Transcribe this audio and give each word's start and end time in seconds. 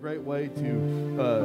great 0.00 0.22
way 0.22 0.46
to, 0.46 1.16
uh, 1.18 1.22
uh, 1.22 1.38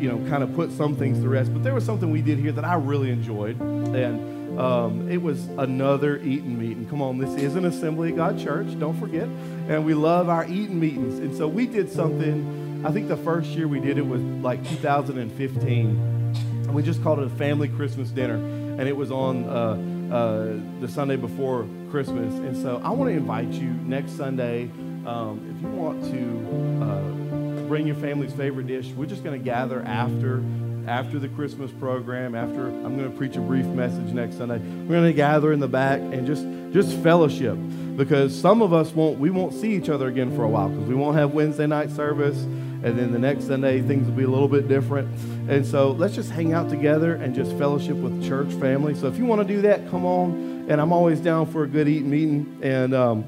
you 0.00 0.08
know, 0.08 0.18
kind 0.28 0.42
of 0.42 0.52
put 0.56 0.72
some 0.72 0.96
things 0.96 1.20
to 1.20 1.28
rest. 1.28 1.52
But 1.52 1.62
there 1.62 1.74
was 1.74 1.84
something 1.84 2.10
we 2.10 2.22
did 2.22 2.38
here 2.38 2.50
that 2.50 2.64
I 2.64 2.74
really 2.74 3.10
enjoyed, 3.10 3.60
and 3.60 4.58
um, 4.58 5.08
it 5.08 5.22
was 5.22 5.46
another 5.58 6.16
eating 6.18 6.58
meeting. 6.58 6.88
Come 6.88 7.00
on, 7.00 7.18
this 7.18 7.40
is 7.40 7.54
an 7.54 7.66
Assembly 7.66 8.10
of 8.10 8.16
God 8.16 8.38
church. 8.38 8.76
Don't 8.80 8.98
forget, 8.98 9.28
and 9.68 9.86
we 9.86 9.94
love 9.94 10.28
our 10.28 10.44
eating 10.46 10.80
meetings. 10.80 11.20
And 11.20 11.36
so 11.36 11.46
we 11.46 11.66
did 11.66 11.88
something. 11.88 12.84
I 12.84 12.90
think 12.90 13.06
the 13.06 13.16
first 13.16 13.50
year 13.50 13.68
we 13.68 13.78
did 13.78 13.96
it 13.96 14.06
was 14.06 14.20
like 14.20 14.68
2015, 14.68 15.86
and 15.86 16.74
we 16.74 16.82
just 16.82 17.00
called 17.04 17.20
it 17.20 17.26
a 17.26 17.30
family 17.30 17.68
Christmas 17.68 18.10
dinner, 18.10 18.36
and 18.36 18.88
it 18.88 18.96
was 18.96 19.12
on. 19.12 19.44
Uh, 19.44 19.94
uh, 20.08 20.56
the 20.80 20.88
Sunday 20.88 21.16
before 21.16 21.66
Christmas. 21.90 22.32
And 22.32 22.56
so 22.56 22.80
I 22.82 22.88
want 22.92 23.10
to 23.10 23.14
invite 23.14 23.48
you 23.48 23.68
next 23.68 24.16
Sunday 24.16 24.70
um, 25.08 25.56
if 25.56 25.62
you 25.62 25.68
want 25.68 26.04
to 26.04 26.84
uh, 26.84 27.66
bring 27.66 27.86
your 27.86 27.96
family's 27.96 28.32
favorite 28.32 28.66
dish, 28.66 28.88
we're 28.90 29.06
just 29.06 29.24
going 29.24 29.38
to 29.38 29.44
gather 29.44 29.82
after 29.82 30.42
after 30.86 31.18
the 31.18 31.28
Christmas 31.28 31.70
program. 31.72 32.34
After 32.34 32.68
I'm 32.68 32.96
going 32.96 33.10
to 33.10 33.16
preach 33.16 33.36
a 33.36 33.40
brief 33.40 33.64
message 33.66 34.12
next 34.12 34.36
Sunday, 34.36 34.58
we're 34.58 34.96
going 34.96 35.04
to 35.04 35.12
gather 35.14 35.52
in 35.52 35.60
the 35.60 35.68
back 35.68 36.00
and 36.00 36.26
just 36.26 36.44
just 36.72 37.02
fellowship 37.02 37.56
because 37.96 38.38
some 38.38 38.60
of 38.60 38.74
us 38.74 38.92
won't 38.92 39.18
we 39.18 39.30
won't 39.30 39.54
see 39.54 39.74
each 39.74 39.88
other 39.88 40.08
again 40.08 40.34
for 40.36 40.44
a 40.44 40.48
while 40.48 40.68
because 40.68 40.86
we 40.86 40.94
won't 40.94 41.16
have 41.16 41.32
Wednesday 41.32 41.66
night 41.66 41.90
service 41.90 42.36
and 42.84 42.96
then 42.98 43.10
the 43.10 43.18
next 43.18 43.46
Sunday 43.46 43.80
things 43.80 44.06
will 44.06 44.14
be 44.14 44.24
a 44.24 44.28
little 44.28 44.46
bit 44.46 44.68
different. 44.68 45.08
And 45.48 45.66
so 45.66 45.92
let's 45.92 46.14
just 46.14 46.30
hang 46.30 46.52
out 46.52 46.68
together 46.68 47.14
and 47.14 47.34
just 47.34 47.56
fellowship 47.56 47.96
with 47.96 48.22
church 48.22 48.52
family. 48.60 48.94
So 48.94 49.08
if 49.08 49.16
you 49.16 49.24
want 49.24 49.40
to 49.40 49.54
do 49.54 49.62
that, 49.62 49.88
come 49.90 50.04
on. 50.04 50.66
And 50.68 50.80
I'm 50.80 50.92
always 50.92 51.18
down 51.18 51.46
for 51.46 51.64
a 51.64 51.66
good 51.66 51.88
eating 51.88 52.10
meeting. 52.10 52.60
And 52.62 52.94
um, 52.94 53.24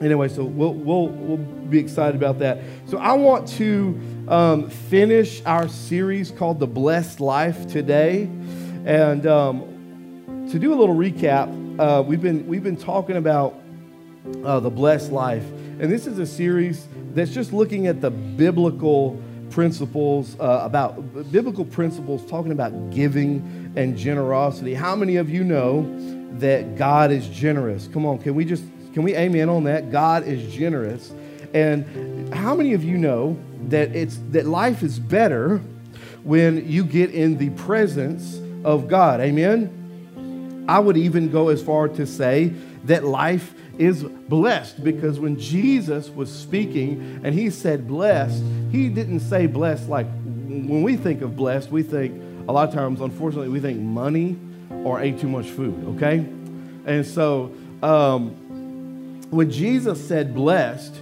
anyway, 0.00 0.28
so 0.28 0.44
we'll, 0.44 0.74
we'll, 0.74 1.08
we'll 1.08 1.36
be 1.36 1.78
excited 1.78 2.16
about 2.16 2.38
that. 2.38 2.58
So 2.86 2.98
I 2.98 3.12
want 3.12 3.48
to 3.48 4.00
um, 4.28 4.70
finish 4.70 5.42
our 5.44 5.68
series 5.68 6.30
called 6.30 6.58
The 6.58 6.66
Blessed 6.66 7.20
Life 7.20 7.68
today. 7.68 8.22
And 8.84 9.26
um, 9.26 10.48
to 10.50 10.58
do 10.58 10.72
a 10.72 10.76
little 10.76 10.96
recap, 10.96 11.78
uh, 11.78 12.02
we've, 12.02 12.22
been, 12.22 12.46
we've 12.46 12.62
been 12.62 12.76
talking 12.76 13.16
about 13.16 13.54
uh, 14.44 14.60
the 14.60 14.70
blessed 14.70 15.12
life. 15.12 15.44
And 15.80 15.90
this 15.90 16.06
is 16.06 16.18
a 16.18 16.26
series 16.26 16.86
that's 17.14 17.32
just 17.32 17.52
looking 17.52 17.86
at 17.86 18.00
the 18.00 18.10
biblical 18.10 19.20
principles 19.50 20.38
uh, 20.38 20.60
about 20.62 21.32
biblical 21.32 21.64
principles 21.64 22.24
talking 22.30 22.52
about 22.52 22.90
giving 22.90 23.72
and 23.76 23.96
generosity. 23.96 24.74
How 24.74 24.94
many 24.94 25.16
of 25.16 25.28
you 25.28 25.42
know 25.42 25.82
that 26.38 26.76
God 26.76 27.10
is 27.10 27.26
generous? 27.28 27.88
Come 27.88 28.06
on, 28.06 28.18
can 28.18 28.34
we 28.34 28.44
just 28.44 28.62
can 28.92 29.02
we 29.02 29.14
amen 29.14 29.48
on 29.48 29.64
that? 29.64 29.90
God 29.90 30.26
is 30.26 30.52
generous. 30.52 31.12
And 31.54 32.32
how 32.34 32.54
many 32.54 32.74
of 32.74 32.84
you 32.84 32.96
know 32.96 33.38
that 33.68 33.94
it's 33.94 34.18
that 34.30 34.46
life 34.46 34.82
is 34.82 34.98
better 34.98 35.58
when 36.22 36.68
you 36.68 36.84
get 36.84 37.10
in 37.10 37.38
the 37.38 37.50
presence 37.50 38.40
of 38.64 38.88
God? 38.88 39.20
Amen. 39.20 40.64
I 40.68 40.78
would 40.78 40.96
even 40.96 41.30
go 41.30 41.48
as 41.48 41.62
far 41.62 41.88
to 41.88 42.06
say 42.06 42.52
that 42.84 43.04
life 43.04 43.54
is 43.78 44.02
blessed 44.02 44.84
because 44.84 45.18
when 45.18 45.38
Jesus 45.38 46.10
was 46.10 46.32
speaking 46.32 47.20
and 47.24 47.34
he 47.34 47.50
said 47.50 47.88
blessed, 47.88 48.42
he 48.70 48.88
didn't 48.88 49.20
say 49.20 49.46
blessed 49.46 49.88
like 49.88 50.06
when 50.50 50.82
we 50.82 50.96
think 50.96 51.22
of 51.22 51.36
blessed, 51.36 51.70
we 51.70 51.82
think 51.82 52.22
a 52.48 52.52
lot 52.52 52.68
of 52.68 52.74
times, 52.74 53.00
unfortunately, 53.00 53.48
we 53.48 53.60
think 53.60 53.80
money 53.80 54.36
or 54.84 55.00
ate 55.00 55.18
too 55.18 55.28
much 55.28 55.46
food, 55.46 55.96
okay? 55.96 56.18
And 56.86 57.06
so 57.06 57.52
um, 57.82 58.36
when 59.30 59.50
Jesus 59.50 60.06
said 60.06 60.34
blessed, 60.34 60.94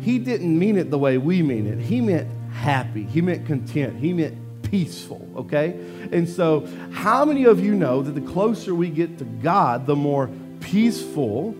he 0.00 0.18
didn't 0.18 0.58
mean 0.58 0.76
it 0.76 0.90
the 0.90 0.98
way 0.98 1.18
we 1.18 1.42
mean 1.42 1.66
it. 1.66 1.78
He 1.78 2.00
meant 2.00 2.28
happy, 2.52 3.04
he 3.04 3.20
meant 3.20 3.46
content, 3.46 3.98
he 3.98 4.12
meant 4.12 4.36
peaceful, 4.62 5.26
okay? 5.36 5.70
And 6.12 6.28
so, 6.28 6.68
how 6.92 7.24
many 7.24 7.44
of 7.44 7.60
you 7.60 7.74
know 7.74 8.02
that 8.02 8.12
the 8.12 8.20
closer 8.20 8.74
we 8.74 8.88
get 8.90 9.18
to 9.18 9.24
God, 9.24 9.86
the 9.86 9.96
more 9.96 10.30
peaceful, 10.60 11.52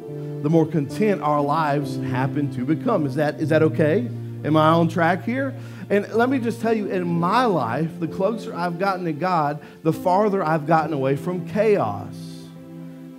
the 0.42 0.50
more 0.50 0.66
content 0.66 1.22
our 1.22 1.40
lives 1.40 1.96
happen 1.96 2.52
to 2.54 2.64
become? 2.64 3.06
Is 3.06 3.14
that, 3.16 3.40
is 3.40 3.48
that 3.48 3.62
okay? 3.62 4.08
Am 4.44 4.56
I 4.56 4.68
on 4.68 4.88
track 4.88 5.24
here? 5.24 5.54
And 5.90 6.08
let 6.12 6.30
me 6.30 6.38
just 6.38 6.60
tell 6.60 6.72
you, 6.72 6.86
in 6.86 7.06
my 7.06 7.44
life, 7.44 7.90
the 7.98 8.08
closer 8.08 8.54
I've 8.54 8.78
gotten 8.78 9.04
to 9.06 9.12
God, 9.12 9.60
the 9.82 9.92
farther 9.92 10.42
I've 10.42 10.66
gotten 10.66 10.92
away 10.92 11.16
from 11.16 11.48
chaos. 11.48 12.14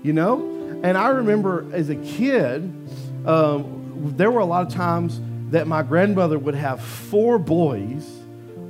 You 0.03 0.13
know? 0.13 0.60
And 0.84 0.97
I 0.97 1.09
remember 1.09 1.66
as 1.74 1.90
a 1.90 1.96
kid, 1.96 2.64
um, 3.25 4.14
there 4.18 4.31
were 4.31 4.40
a 4.40 4.46
lot 4.46 4.66
of 4.66 4.74
times 4.74 5.22
that 5.52 5.68
my 5.68 5.84
grandmother 5.84 6.40
would 6.40 6.56
have 6.56 6.81
four 6.81 7.38
boys, 7.38 8.09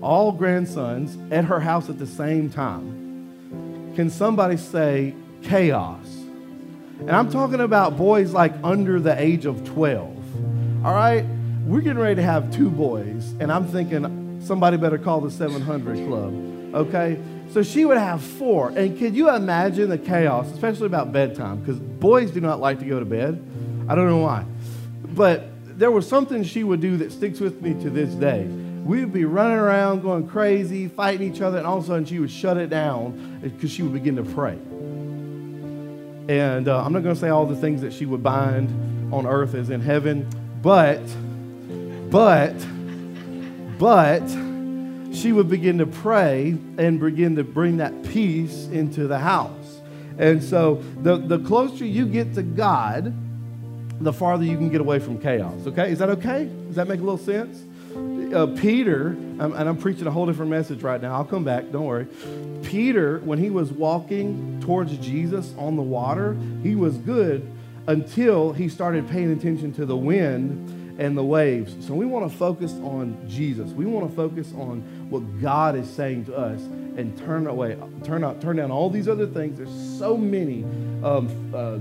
all 0.01 0.31
grandsons, 0.31 1.17
at 1.31 1.45
her 1.45 1.59
house 1.59 1.89
at 1.89 1.99
the 1.99 2.07
same 2.07 2.49
time. 2.49 3.93
Can 3.95 4.09
somebody 4.09 4.57
say 4.57 5.15
chaos? 5.43 6.05
And 6.99 7.11
I'm 7.11 7.31
talking 7.31 7.61
about 7.61 7.97
boys 7.97 8.31
like 8.31 8.53
under 8.63 8.99
the 8.99 9.19
age 9.19 9.45
of 9.45 9.63
12. 9.65 10.85
All 10.85 10.93
right? 10.93 11.25
We're 11.65 11.81
getting 11.81 12.01
ready 12.01 12.15
to 12.15 12.23
have 12.23 12.51
two 12.51 12.69
boys, 12.69 13.33
and 13.39 13.51
I'm 13.51 13.67
thinking 13.67 14.41
somebody 14.43 14.77
better 14.77 14.97
call 14.97 15.21
the 15.21 15.31
700 15.31 16.07
Club. 16.07 16.85
Okay? 16.87 17.19
So 17.51 17.63
she 17.63 17.83
would 17.83 17.97
have 17.97 18.21
four. 18.21 18.69
And 18.69 18.97
could 18.97 19.13
you 19.15 19.29
imagine 19.29 19.89
the 19.89 19.97
chaos, 19.97 20.49
especially 20.51 20.85
about 20.85 21.11
bedtime? 21.11 21.59
Because 21.59 21.79
boys 21.79 22.31
do 22.31 22.39
not 22.39 22.61
like 22.61 22.79
to 22.79 22.85
go 22.85 22.99
to 22.99 23.05
bed. 23.05 23.43
I 23.89 23.95
don't 23.95 24.07
know 24.07 24.19
why. 24.19 24.45
But 25.03 25.49
there 25.77 25.91
was 25.91 26.07
something 26.07 26.43
she 26.43 26.63
would 26.63 26.79
do 26.79 26.95
that 26.97 27.11
sticks 27.11 27.41
with 27.41 27.61
me 27.61 27.73
to 27.83 27.89
this 27.89 28.13
day. 28.13 28.45
We 28.45 29.01
would 29.01 29.11
be 29.11 29.25
running 29.25 29.57
around 29.57 30.01
going 30.01 30.27
crazy, 30.27 30.87
fighting 30.87 31.33
each 31.33 31.41
other, 31.41 31.57
and 31.57 31.67
all 31.67 31.77
of 31.77 31.83
a 31.83 31.87
sudden 31.87 32.05
she 32.05 32.19
would 32.19 32.31
shut 32.31 32.55
it 32.57 32.69
down 32.69 33.39
because 33.41 33.69
she 33.69 33.83
would 33.83 33.93
begin 33.93 34.15
to 34.15 34.23
pray. 34.23 34.57
And 36.33 36.67
uh, 36.69 36.83
I'm 36.83 36.93
not 36.93 37.03
going 37.03 37.15
to 37.15 37.19
say 37.19 37.29
all 37.29 37.45
the 37.45 37.55
things 37.55 37.81
that 37.81 37.91
she 37.91 38.05
would 38.05 38.23
bind 38.23 39.13
on 39.13 39.27
earth 39.27 39.55
as 39.55 39.69
in 39.69 39.81
heaven, 39.81 40.25
but, 40.61 41.01
but, 42.09 42.55
but, 43.77 44.50
she 45.11 45.31
would 45.31 45.49
begin 45.49 45.77
to 45.79 45.85
pray 45.85 46.57
and 46.77 46.99
begin 46.99 47.35
to 47.35 47.43
bring 47.43 47.77
that 47.77 48.03
peace 48.03 48.67
into 48.67 49.07
the 49.07 49.19
house. 49.19 49.81
And 50.17 50.43
so 50.43 50.75
the, 51.01 51.17
the 51.17 51.39
closer 51.39 51.85
you 51.85 52.05
get 52.05 52.33
to 52.35 52.43
God, 52.43 53.13
the 53.99 54.13
farther 54.13 54.45
you 54.45 54.57
can 54.57 54.69
get 54.69 54.81
away 54.81 54.99
from 54.99 55.19
chaos. 55.19 55.67
Okay? 55.67 55.91
Is 55.91 55.99
that 55.99 56.09
okay? 56.09 56.49
Does 56.67 56.75
that 56.75 56.87
make 56.87 56.99
a 56.99 57.03
little 57.03 57.17
sense? 57.17 57.63
Uh, 58.33 58.47
Peter, 58.47 59.07
and 59.07 59.53
I'm 59.53 59.77
preaching 59.77 60.07
a 60.07 60.11
whole 60.11 60.25
different 60.25 60.49
message 60.49 60.81
right 60.81 61.01
now. 61.01 61.13
I'll 61.13 61.25
come 61.25 61.43
back, 61.43 61.71
don't 61.71 61.85
worry. 61.85 62.07
Peter, 62.63 63.19
when 63.19 63.39
he 63.39 63.49
was 63.49 63.71
walking 63.71 64.61
towards 64.61 64.95
Jesus 64.97 65.53
on 65.57 65.75
the 65.75 65.81
water, 65.81 66.37
he 66.63 66.75
was 66.75 66.97
good 66.97 67.51
until 67.87 68.53
he 68.53 68.69
started 68.69 69.09
paying 69.09 69.31
attention 69.31 69.73
to 69.73 69.85
the 69.85 69.97
wind 69.97 70.80
and 70.97 71.17
the 71.17 71.23
waves. 71.23 71.75
So 71.85 71.93
we 71.93 72.05
want 72.05 72.31
to 72.31 72.37
focus 72.37 72.73
on 72.83 73.17
Jesus. 73.27 73.71
We 73.71 73.85
want 73.85 74.09
to 74.09 74.15
focus 74.15 74.53
on 74.53 74.81
what 75.09 75.19
God 75.41 75.75
is 75.75 75.89
saying 75.89 76.25
to 76.25 76.35
us 76.35 76.61
and 76.97 77.17
turn 77.17 77.47
away, 77.47 77.77
turn 78.03 78.23
out, 78.23 78.41
turn 78.41 78.57
down 78.57 78.71
all 78.71 78.89
these 78.89 79.07
other 79.07 79.27
things. 79.27 79.57
There's 79.57 79.99
so 79.99 80.17
many 80.17 80.63
um, 81.03 81.53
uh, 81.53 81.79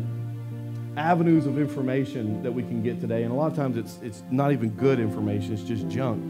avenues 0.97 1.47
of 1.47 1.59
information 1.59 2.43
that 2.43 2.53
we 2.53 2.63
can 2.63 2.83
get 2.83 3.01
today, 3.01 3.23
and 3.23 3.33
a 3.33 3.35
lot 3.35 3.51
of 3.51 3.57
times 3.57 3.77
it's 3.77 3.99
it's 4.03 4.23
not 4.31 4.53
even 4.53 4.71
good 4.71 5.01
information; 5.01 5.53
it's 5.53 5.63
just 5.63 5.89
junk. 5.89 6.23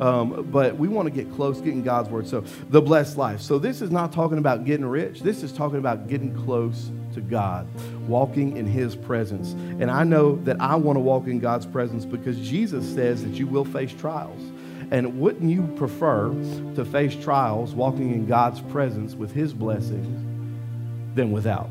Um, 0.00 0.48
but 0.50 0.76
we 0.76 0.88
want 0.88 1.06
to 1.06 1.10
get 1.10 1.34
close, 1.34 1.60
getting 1.60 1.82
God's 1.82 2.08
word. 2.08 2.26
So 2.26 2.42
the 2.68 2.82
blessed 2.82 3.16
life. 3.16 3.40
So 3.40 3.58
this 3.58 3.80
is 3.80 3.90
not 3.90 4.12
talking 4.12 4.38
about 4.38 4.64
getting 4.64 4.84
rich. 4.84 5.20
This 5.20 5.42
is 5.42 5.52
talking 5.52 5.78
about 5.78 6.08
getting 6.08 6.34
close 6.44 6.90
to 7.14 7.20
God, 7.20 7.66
walking 8.06 8.56
in 8.56 8.66
His 8.66 8.94
presence. 8.94 9.52
And 9.80 9.90
I 9.90 10.04
know 10.04 10.36
that 10.44 10.60
I 10.60 10.76
want 10.76 10.96
to 10.96 11.00
walk 11.00 11.26
in 11.26 11.38
God's 11.38 11.66
presence 11.66 12.04
because 12.04 12.38
Jesus 12.38 12.86
says 12.94 13.24
that 13.24 13.32
you 13.32 13.46
will 13.46 13.64
face 13.64 13.92
trials. 13.92 14.40
And 14.90 15.18
wouldn't 15.18 15.50
you 15.50 15.62
prefer 15.76 16.28
to 16.74 16.84
face 16.84 17.16
trials 17.16 17.74
walking 17.74 18.12
in 18.12 18.26
God's 18.26 18.60
presence 18.60 19.14
with 19.14 19.32
His 19.32 19.52
blessings 19.52 20.24
than 21.16 21.32
without? 21.32 21.70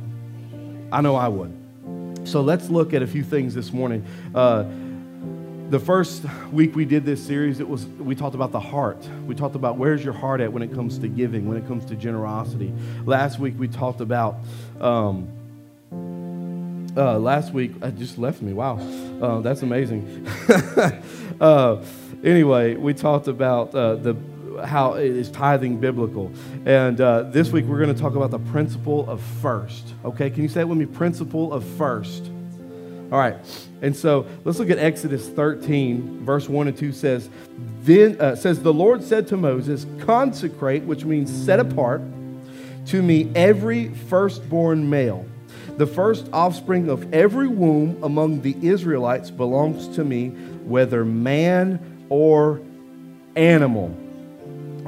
I 0.91 1.01
know 1.01 1.15
I 1.15 1.27
would. 1.27 1.55
So 2.25 2.41
let's 2.41 2.69
look 2.69 2.93
at 2.93 3.03
a 3.03 3.07
few 3.07 3.23
things 3.23 3.53
this 3.53 3.71
morning. 3.71 4.05
Uh, 4.33 4.63
the 5.69 5.79
first 5.79 6.23
week 6.51 6.75
we 6.75 6.85
did 6.85 7.05
this 7.05 7.25
series, 7.25 7.59
it 7.59 7.67
was 7.67 7.85
we 7.85 8.15
talked 8.15 8.35
about 8.35 8.51
the 8.51 8.59
heart. 8.59 9.07
We 9.25 9.33
talked 9.33 9.55
about 9.55 9.77
where's 9.77 10.03
your 10.03 10.13
heart 10.13 10.41
at 10.41 10.51
when 10.51 10.61
it 10.61 10.73
comes 10.73 10.99
to 10.99 11.07
giving, 11.07 11.47
when 11.47 11.57
it 11.57 11.67
comes 11.67 11.85
to 11.85 11.95
generosity. 11.95 12.71
Last 13.05 13.39
week 13.39 13.55
we 13.57 13.67
talked 13.67 14.01
about. 14.01 14.37
Um, 14.79 15.31
uh, 16.97 17.19
last 17.19 17.51
week, 17.51 17.73
I 17.81 17.89
just 17.89 18.17
left 18.17 18.41
me. 18.41 18.53
Wow, 18.53 18.77
uh, 19.21 19.41
that's 19.41 19.63
amazing. 19.63 20.25
uh, 21.41 21.83
anyway, 22.23 22.75
we 22.75 22.93
talked 22.93 23.27
about 23.27 23.75
uh, 23.75 23.95
the 23.95 24.15
how 24.65 24.93
is 24.93 25.29
tithing 25.29 25.79
biblical, 25.79 26.31
and 26.65 27.01
uh, 27.01 27.23
this 27.23 27.51
week 27.51 27.65
we're 27.65 27.79
going 27.79 27.93
to 27.93 27.99
talk 27.99 28.15
about 28.15 28.31
the 28.31 28.39
principle 28.39 29.09
of 29.09 29.19
first. 29.41 29.93
Okay, 30.05 30.29
can 30.29 30.43
you 30.43 30.49
say 30.49 30.61
it 30.61 30.67
with 30.69 30.77
me? 30.77 30.85
Principle 30.85 31.51
of 31.51 31.65
first. 31.65 32.31
All 33.11 33.19
right. 33.19 33.35
And 33.81 33.95
so 33.95 34.25
let's 34.43 34.57
look 34.57 34.69
at 34.69 34.79
Exodus 34.79 35.29
13, 35.29 36.25
verse 36.25 36.49
1 36.49 36.67
and 36.67 36.77
2 36.77 36.91
says, 36.91 37.29
then 37.81 38.19
uh, 38.19 38.35
says 38.35 38.63
the 38.63 38.73
Lord 38.73 39.03
said 39.03 39.27
to 39.27 39.37
Moses, 39.37 39.85
consecrate, 39.99 40.83
which 40.83 41.05
means 41.05 41.31
set 41.31 41.59
apart, 41.59 42.01
to 42.87 43.03
me 43.03 43.31
every 43.35 43.89
firstborn 43.89 44.89
male. 44.89 45.25
The 45.77 45.85
first 45.85 46.27
offspring 46.33 46.89
of 46.89 47.13
every 47.13 47.47
womb 47.47 48.01
among 48.03 48.41
the 48.41 48.55
Israelites 48.61 49.29
belongs 49.29 49.87
to 49.97 50.03
me, 50.03 50.29
whether 50.63 51.05
man 51.05 52.07
or 52.09 52.61
animal. 53.35 53.95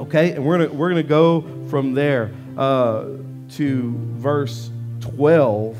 Okay, 0.00 0.32
and 0.32 0.44
we're 0.44 0.58
gonna 0.58 0.72
we're 0.72 0.88
gonna 0.88 1.02
go 1.02 1.44
from 1.68 1.94
there 1.94 2.32
uh, 2.56 3.04
to 3.50 3.94
verse 4.16 4.70
12, 5.00 5.76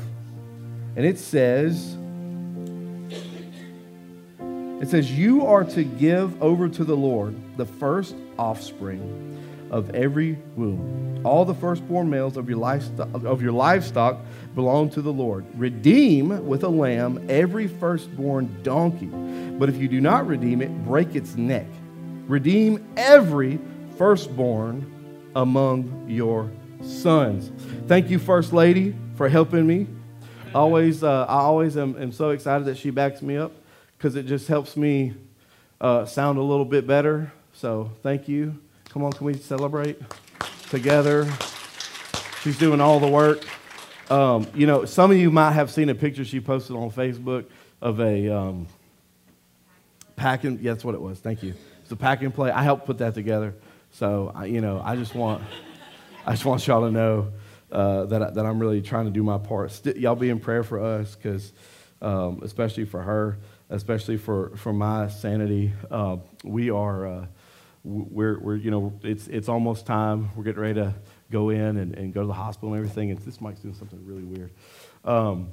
and 0.95 1.05
it 1.05 1.17
says. 1.17 1.97
It 4.79 4.87
says, 4.87 5.11
You 5.11 5.45
are 5.45 5.63
to 5.65 5.83
give 5.83 6.41
over 6.41 6.69
to 6.69 6.83
the 6.85 6.95
Lord 6.95 7.35
the 7.57 7.65
first 7.65 8.15
offspring 8.37 9.37
of 9.71 9.93
every 9.93 10.37
womb. 10.55 11.21
All 11.25 11.43
the 11.43 11.53
firstborn 11.53 12.09
males 12.09 12.37
of 12.37 12.47
your 12.47 12.57
livestock, 12.57 13.09
of 13.13 13.41
your 13.41 13.51
livestock 13.51 14.19
belong 14.55 14.89
to 14.91 15.01
the 15.01 15.11
Lord. 15.11 15.45
Redeem 15.55 16.47
with 16.47 16.63
a 16.63 16.69
lamb 16.69 17.25
every 17.29 17.67
firstborn 17.67 18.63
donkey. 18.63 19.07
But 19.07 19.67
if 19.67 19.77
you 19.77 19.89
do 19.89 19.99
not 19.99 20.25
redeem 20.27 20.61
it, 20.61 20.85
break 20.85 21.13
its 21.13 21.35
neck. 21.35 21.67
Redeem 22.27 22.87
every 22.95 23.59
firstborn 23.97 25.29
among 25.35 26.05
your 26.07 26.49
sons. 26.81 27.51
Thank 27.87 28.09
you, 28.09 28.17
First 28.17 28.53
Lady, 28.53 28.95
for 29.15 29.27
helping 29.27 29.67
me. 29.67 29.87
Always, 30.55 31.03
uh, 31.03 31.25
I 31.27 31.39
always 31.39 31.75
am, 31.75 32.01
am 32.01 32.13
so 32.13 32.29
excited 32.29 32.65
that 32.65 32.77
she 32.77 32.91
backs 32.91 33.21
me 33.21 33.35
up 33.35 33.51
because 33.99 34.15
it 34.15 34.25
just 34.25 34.47
helps 34.47 34.77
me 34.77 35.13
uh, 35.81 36.05
sound 36.05 36.37
a 36.37 36.41
little 36.41 36.63
bit 36.63 36.87
better. 36.87 37.33
So 37.51 37.91
thank 38.01 38.29
you. 38.29 38.57
Come 38.87 39.03
on, 39.03 39.11
can 39.11 39.25
we 39.25 39.33
celebrate 39.33 39.99
together? 40.69 41.29
She's 42.41 42.57
doing 42.57 42.79
all 42.79 43.01
the 43.01 43.09
work. 43.09 43.45
Um, 44.09 44.47
you 44.55 44.67
know, 44.67 44.85
some 44.85 45.11
of 45.11 45.17
you 45.17 45.29
might 45.29 45.51
have 45.51 45.69
seen 45.69 45.89
a 45.89 45.95
picture 45.95 46.23
she 46.23 46.39
posted 46.39 46.77
on 46.77 46.91
Facebook 46.91 47.47
of 47.81 47.99
a 47.99 48.29
um, 48.29 48.67
pack 50.15 50.45
and 50.45 50.61
yeah, 50.61 50.71
that's 50.71 50.85
what 50.85 50.95
it 50.95 51.01
was. 51.01 51.19
Thank 51.19 51.43
you. 51.43 51.53
It's 51.81 51.91
a 51.91 51.97
pack 51.97 52.21
and 52.21 52.33
play. 52.33 52.51
I 52.51 52.63
helped 52.63 52.85
put 52.85 52.99
that 52.99 53.13
together. 53.13 53.53
So 53.91 54.31
I, 54.33 54.45
you 54.45 54.61
know, 54.61 54.81
I 54.81 54.95
just 54.95 55.13
want, 55.13 55.43
I 56.25 56.31
just 56.31 56.45
want 56.45 56.65
y'all 56.65 56.85
to 56.85 56.91
know 56.91 57.33
uh, 57.69 58.05
that 58.05 58.23
I, 58.23 58.29
that 58.29 58.45
I'm 58.45 58.59
really 58.59 58.81
trying 58.81 59.05
to 59.05 59.11
do 59.11 59.23
my 59.23 59.39
part. 59.39 59.73
St- 59.73 59.97
y'all 59.97 60.15
be 60.15 60.29
in 60.29 60.39
prayer 60.39 60.63
for 60.63 60.79
us, 60.79 61.15
because 61.15 61.51
um, 62.01 62.39
especially 62.43 62.85
for 62.85 63.01
her 63.01 63.37
especially 63.69 64.17
for, 64.17 64.55
for 64.55 64.73
my 64.73 65.07
sanity. 65.07 65.73
Uh, 65.89 66.17
we 66.43 66.69
are, 66.69 67.07
uh, 67.07 67.25
we're, 67.83 68.39
we're, 68.39 68.55
you 68.55 68.71
know, 68.71 68.93
it's, 69.03 69.27
it's 69.27 69.47
almost 69.47 69.85
time. 69.85 70.29
We're 70.35 70.43
getting 70.43 70.61
ready 70.61 70.73
to 70.75 70.95
go 71.31 71.49
in 71.49 71.77
and, 71.77 71.95
and 71.95 72.13
go 72.13 72.21
to 72.21 72.27
the 72.27 72.33
hospital 72.33 72.73
and 72.73 72.77
everything. 72.77 73.11
And 73.11 73.19
this 73.19 73.39
mic's 73.39 73.59
doing 73.59 73.75
something 73.75 74.03
really 74.05 74.23
weird. 74.23 74.51
Um, 75.05 75.49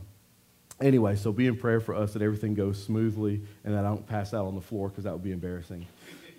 anyway, 0.81 1.17
so 1.17 1.33
be 1.33 1.47
in 1.47 1.57
prayer 1.57 1.81
for 1.81 1.95
us 1.95 2.15
that 2.15 2.23
everything 2.23 2.55
goes 2.55 2.83
smoothly 2.83 3.43
and 3.65 3.75
that 3.75 3.85
I 3.85 3.89
don't 3.89 4.07
pass 4.07 4.33
out 4.33 4.47
on 4.47 4.55
the 4.55 4.61
floor 4.61 4.89
because 4.89 5.05
that 5.05 5.13
would 5.13 5.25
be 5.25 5.33
embarrassing. 5.33 5.87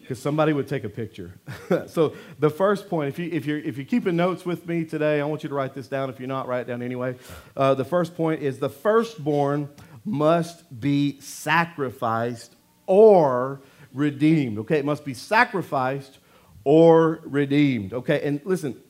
Because 0.01 0.21
somebody 0.21 0.53
would 0.53 0.69
take 0.69 0.85
a 0.85 0.89
picture. 0.89 1.33
so 1.87 2.15
the 2.39 2.49
first 2.49 2.89
point, 2.89 3.09
if, 3.09 3.19
you, 3.19 3.29
if, 3.31 3.45
you're, 3.45 3.59
if 3.59 3.75
you're 3.75 3.85
keeping 3.85 4.15
notes 4.15 4.45
with 4.45 4.65
me 4.65 4.85
today, 4.85 5.19
I 5.19 5.25
want 5.25 5.43
you 5.43 5.49
to 5.49 5.55
write 5.55 5.73
this 5.73 5.89
down. 5.89 6.09
If 6.09 6.17
you're 6.19 6.29
not, 6.29 6.47
write 6.47 6.61
it 6.61 6.67
down 6.67 6.81
anyway. 6.81 7.15
Uh, 7.57 7.73
the 7.73 7.83
first 7.83 8.15
point 8.15 8.41
is 8.41 8.57
the 8.57 8.69
firstborn 8.69 9.67
must 10.07 10.79
be 10.79 11.19
sacrificed 11.19 12.55
or 12.85 13.61
redeemed. 13.93 14.57
Okay, 14.59 14.79
it 14.79 14.85
must 14.85 15.03
be 15.03 15.13
sacrificed 15.13 16.19
or 16.63 17.19
redeemed. 17.23 17.93
Okay, 17.93 18.21
and 18.23 18.41
listen, 18.45 18.81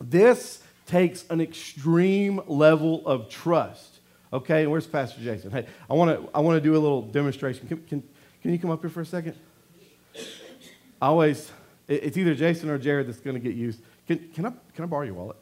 this 0.00 0.62
takes 0.86 1.24
an 1.30 1.40
extreme 1.40 2.40
level 2.46 3.06
of 3.06 3.28
trust. 3.28 4.00
Okay, 4.32 4.62
and 4.62 4.70
where's 4.70 4.86
Pastor 4.86 5.20
Jason? 5.20 5.50
Hey, 5.50 5.66
I 5.88 5.94
want 5.94 6.10
to 6.10 6.28
I 6.34 6.40
want 6.40 6.56
to 6.56 6.60
do 6.60 6.72
a 6.72 6.80
little 6.80 7.02
demonstration. 7.02 7.68
Can, 7.68 7.78
can, 7.82 8.02
can 8.40 8.52
you 8.52 8.58
come 8.58 8.70
up 8.70 8.80
here 8.80 8.90
for 8.90 9.02
a 9.02 9.06
second? 9.06 9.36
I 11.00 11.06
always, 11.06 11.50
it's 11.88 12.16
either 12.16 12.34
Jason 12.34 12.70
or 12.70 12.78
Jared 12.78 13.08
that's 13.08 13.18
going 13.18 13.34
to 13.34 13.40
get 13.40 13.56
used. 13.56 13.80
Can, 14.06 14.28
can, 14.34 14.46
I, 14.46 14.52
can 14.74 14.84
I 14.84 14.86
borrow 14.86 15.04
your 15.04 15.14
wallet? 15.14 15.36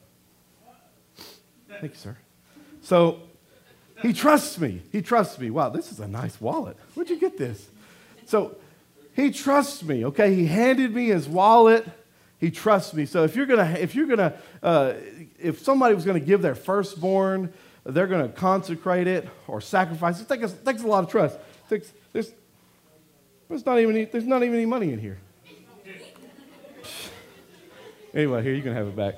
Thank 1.69 1.93
you, 1.93 1.99
sir. 1.99 2.17
So 2.81 3.21
he 4.03 4.13
trusts 4.13 4.59
me. 4.59 4.83
He 4.93 5.03
trusts 5.03 5.39
me. 5.39 5.51
Wow, 5.51 5.71
this 5.71 5.93
is 5.93 6.01
a 6.01 6.09
nice 6.09 6.41
wallet. 6.41 6.77
Where'd 6.95 7.11
you 7.11 7.19
get 7.19 7.37
this? 7.37 7.69
So 8.27 8.57
he 9.15 9.31
trusts 9.31 9.83
me. 9.83 10.05
Okay, 10.07 10.35
he 10.35 10.47
handed 10.47 10.95
me 10.95 11.09
his 11.09 11.29
wallet. 11.29 11.87
He 12.39 12.51
trusts 12.51 12.95
me. 12.95 13.05
So 13.05 13.25
if 13.25 13.37
you're 13.37 13.47
gonna, 13.47 13.77
if 13.79 13.95
you're 13.95 14.07
gonna, 14.07 14.35
uh, 14.63 14.95
if 15.39 15.61
somebody 15.61 15.95
was 15.95 16.05
gonna 16.05 16.21
give 16.21 16.41
their 16.41 16.55
firstborn, 16.55 17.53
they're 17.85 18.07
gonna 18.07 18.29
consecrate 18.29 19.07
it 19.07 19.29
or 19.47 19.61
sacrifice 19.61 20.21
it. 20.21 20.29
Takes, 20.29 20.53
takes 20.53 20.83
a 20.83 20.87
lot 20.87 21.05
of 21.05 21.11
trust. 21.11 21.39
Takes, 21.69 21.93
there's, 22.13 22.33
there's 23.49 23.67
not 23.67 23.79
even 23.79 24.09
there's 24.11 24.27
not 24.27 24.43
even 24.43 24.55
any 24.55 24.67
money 24.67 24.93
in 24.93 24.99
here. 24.99 25.19
Anyway, 28.15 28.43
here 28.43 28.55
you 28.55 28.63
can 28.63 28.73
have 28.73 28.89
it 28.89 28.97
back. 28.97 29.17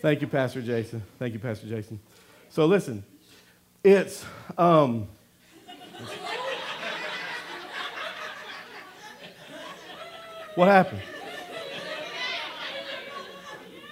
Thank 0.00 0.20
you, 0.20 0.26
Pastor 0.26 0.62
Jason. 0.62 1.02
Thank 1.18 1.34
you, 1.34 1.40
Pastor 1.40 1.66
Jason. 1.66 2.00
So 2.50 2.66
listen, 2.66 3.04
it's, 3.82 4.24
um, 4.58 5.08
what 10.54 10.68
happened? 10.68 11.00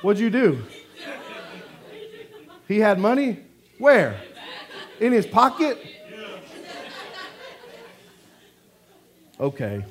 What'd 0.02 0.20
you 0.20 0.30
do? 0.30 0.62
He 2.68 2.78
had 2.78 2.98
money? 2.98 3.40
Where? 3.78 4.20
In 5.00 5.12
his 5.12 5.26
pocket? 5.26 5.78
Okay. 9.40 9.84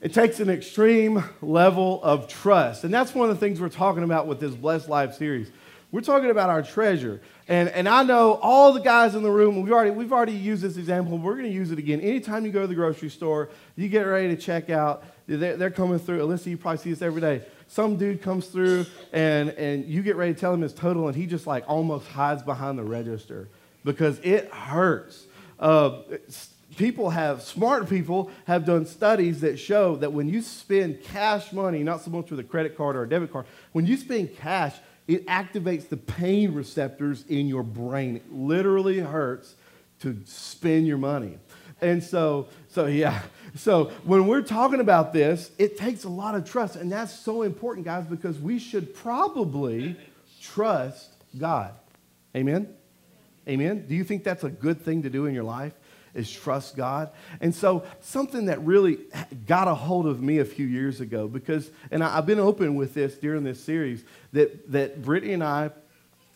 It 0.00 0.12
takes 0.12 0.40
an 0.40 0.50
extreme 0.50 1.22
level 1.40 2.02
of 2.02 2.26
trust. 2.26 2.84
And 2.84 2.92
that's 2.92 3.14
one 3.14 3.28
of 3.28 3.36
the 3.36 3.40
things 3.40 3.60
we're 3.60 3.68
talking 3.68 4.02
about 4.02 4.26
with 4.26 4.40
this 4.40 4.54
Blessed 4.54 4.88
Life 4.88 5.14
series. 5.14 5.50
We're 5.92 6.00
talking 6.00 6.30
about 6.30 6.48
our 6.48 6.62
treasure. 6.62 7.20
And, 7.48 7.68
and 7.68 7.86
I 7.86 8.02
know 8.02 8.32
all 8.40 8.72
the 8.72 8.80
guys 8.80 9.14
in 9.14 9.22
the 9.22 9.30
room, 9.30 9.60
we've 9.60 9.72
already, 9.72 9.90
we've 9.90 10.12
already 10.12 10.32
used 10.32 10.62
this 10.62 10.78
example, 10.78 11.18
we're 11.18 11.34
going 11.34 11.44
to 11.44 11.52
use 11.52 11.70
it 11.70 11.78
again. 11.78 12.00
Anytime 12.00 12.46
you 12.46 12.50
go 12.50 12.62
to 12.62 12.66
the 12.66 12.74
grocery 12.74 13.10
store, 13.10 13.50
you 13.76 13.90
get 13.90 14.04
ready 14.04 14.34
to 14.34 14.40
check 14.40 14.70
out, 14.70 15.04
they're, 15.26 15.58
they're 15.58 15.70
coming 15.70 15.98
through. 15.98 16.26
Alyssa, 16.26 16.46
you 16.46 16.56
probably 16.56 16.78
see 16.78 16.90
this 16.90 17.02
every 17.02 17.20
day. 17.20 17.42
Some 17.68 17.98
dude 17.98 18.22
comes 18.22 18.46
through 18.46 18.86
and, 19.12 19.50
and 19.50 19.84
you 19.84 20.02
get 20.02 20.16
ready 20.16 20.32
to 20.32 20.40
tell 20.40 20.54
him 20.54 20.62
his 20.62 20.72
total, 20.72 21.08
and 21.08 21.16
he 21.16 21.26
just 21.26 21.46
like 21.46 21.64
almost 21.68 22.08
hides 22.08 22.42
behind 22.42 22.78
the 22.78 22.84
register 22.84 23.48
because 23.84 24.18
it 24.20 24.50
hurts. 24.50 25.26
Uh, 25.60 26.00
people 26.76 27.10
have, 27.10 27.42
smart 27.42 27.86
people 27.86 28.30
have 28.46 28.64
done 28.64 28.86
studies 28.86 29.42
that 29.42 29.58
show 29.58 29.96
that 29.96 30.10
when 30.10 30.26
you 30.26 30.40
spend 30.40 31.02
cash 31.02 31.52
money, 31.52 31.82
not 31.82 32.00
so 32.00 32.10
much 32.10 32.30
with 32.30 32.40
a 32.40 32.44
credit 32.44 32.78
card 32.78 32.96
or 32.96 33.02
a 33.02 33.08
debit 33.08 33.30
card, 33.30 33.44
when 33.72 33.84
you 33.84 33.98
spend 33.98 34.34
cash, 34.38 34.74
it 35.08 35.26
activates 35.26 35.88
the 35.88 35.96
pain 35.96 36.54
receptors 36.54 37.24
in 37.28 37.48
your 37.48 37.62
brain. 37.62 38.16
It 38.16 38.32
literally 38.32 38.98
hurts 38.98 39.54
to 40.00 40.18
spend 40.24 40.86
your 40.86 40.98
money. 40.98 41.38
And 41.80 42.02
so, 42.02 42.48
so 42.68 42.86
yeah. 42.86 43.22
So 43.56 43.86
when 44.04 44.26
we're 44.26 44.42
talking 44.42 44.80
about 44.80 45.12
this, 45.12 45.50
it 45.58 45.76
takes 45.76 46.04
a 46.04 46.08
lot 46.08 46.34
of 46.34 46.48
trust. 46.48 46.76
And 46.76 46.90
that's 46.90 47.12
so 47.12 47.42
important, 47.42 47.84
guys, 47.84 48.04
because 48.06 48.38
we 48.38 48.58
should 48.58 48.94
probably 48.94 49.96
trust 50.40 51.10
God. 51.36 51.74
Amen? 52.36 52.68
Amen? 53.48 53.86
Do 53.88 53.94
you 53.94 54.04
think 54.04 54.22
that's 54.22 54.44
a 54.44 54.48
good 54.48 54.80
thing 54.82 55.02
to 55.02 55.10
do 55.10 55.26
in 55.26 55.34
your 55.34 55.44
life? 55.44 55.72
Is 56.14 56.30
trust 56.30 56.76
God. 56.76 57.10
And 57.40 57.54
so, 57.54 57.84
something 58.00 58.46
that 58.46 58.60
really 58.62 58.98
got 59.46 59.68
a 59.68 59.74
hold 59.74 60.06
of 60.06 60.22
me 60.22 60.38
a 60.38 60.44
few 60.44 60.66
years 60.66 61.00
ago, 61.00 61.28
because, 61.28 61.70
and 61.90 62.04
I've 62.04 62.26
been 62.26 62.40
open 62.40 62.74
with 62.74 62.94
this 62.94 63.14
during 63.14 63.44
this 63.44 63.62
series, 63.62 64.04
that, 64.32 64.70
that 64.72 65.02
Brittany 65.02 65.32
and 65.32 65.44
I, 65.44 65.70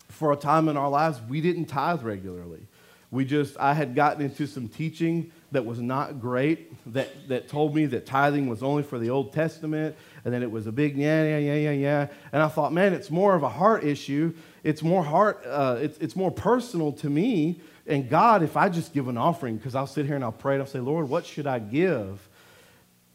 for 0.08 0.32
a 0.32 0.36
time 0.36 0.68
in 0.68 0.76
our 0.76 0.88
lives, 0.88 1.20
we 1.28 1.40
didn't 1.40 1.66
tithe 1.66 2.02
regularly. 2.02 2.66
We 3.10 3.24
just, 3.24 3.56
I 3.58 3.74
had 3.74 3.94
gotten 3.94 4.22
into 4.22 4.46
some 4.46 4.68
teaching 4.68 5.30
that 5.52 5.64
was 5.64 5.80
not 5.80 6.20
great, 6.20 6.72
that, 6.92 7.28
that 7.28 7.48
told 7.48 7.74
me 7.74 7.86
that 7.86 8.04
tithing 8.04 8.48
was 8.48 8.62
only 8.62 8.82
for 8.82 8.98
the 8.98 9.10
Old 9.10 9.32
Testament, 9.32 9.94
and 10.24 10.34
then 10.34 10.42
it 10.42 10.50
was 10.50 10.66
a 10.66 10.72
big 10.72 10.96
yeah, 10.96 11.22
yeah, 11.22 11.38
yeah, 11.38 11.54
yeah, 11.54 11.70
yeah. 11.70 12.06
And 12.32 12.42
I 12.42 12.48
thought, 12.48 12.72
man, 12.72 12.92
it's 12.92 13.10
more 13.10 13.34
of 13.34 13.42
a 13.42 13.48
heart 13.48 13.84
issue. 13.84 14.34
It's 14.64 14.82
more 14.82 15.04
heart, 15.04 15.44
uh, 15.46 15.78
it's, 15.80 15.98
it's 15.98 16.16
more 16.16 16.32
personal 16.32 16.92
to 16.94 17.08
me 17.08 17.60
and 17.86 18.08
God, 18.08 18.42
if 18.42 18.56
I 18.56 18.68
just 18.68 18.92
give 18.92 19.08
an 19.08 19.16
offering, 19.16 19.56
because 19.56 19.74
I'll 19.74 19.86
sit 19.86 20.06
here 20.06 20.16
and 20.16 20.24
I'll 20.24 20.32
pray 20.32 20.54
and 20.54 20.62
I'll 20.62 20.68
say, 20.68 20.80
Lord, 20.80 21.08
what 21.08 21.24
should 21.24 21.46
I 21.46 21.58
give? 21.58 22.28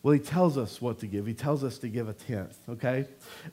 Well, 0.03 0.13
he 0.13 0.19
tells 0.19 0.57
us 0.57 0.81
what 0.81 0.99
to 1.01 1.07
give. 1.07 1.27
He 1.27 1.33
tells 1.33 1.63
us 1.63 1.77
to 1.79 1.87
give 1.87 2.09
a 2.09 2.13
tenth, 2.13 2.57
okay? 2.67 3.05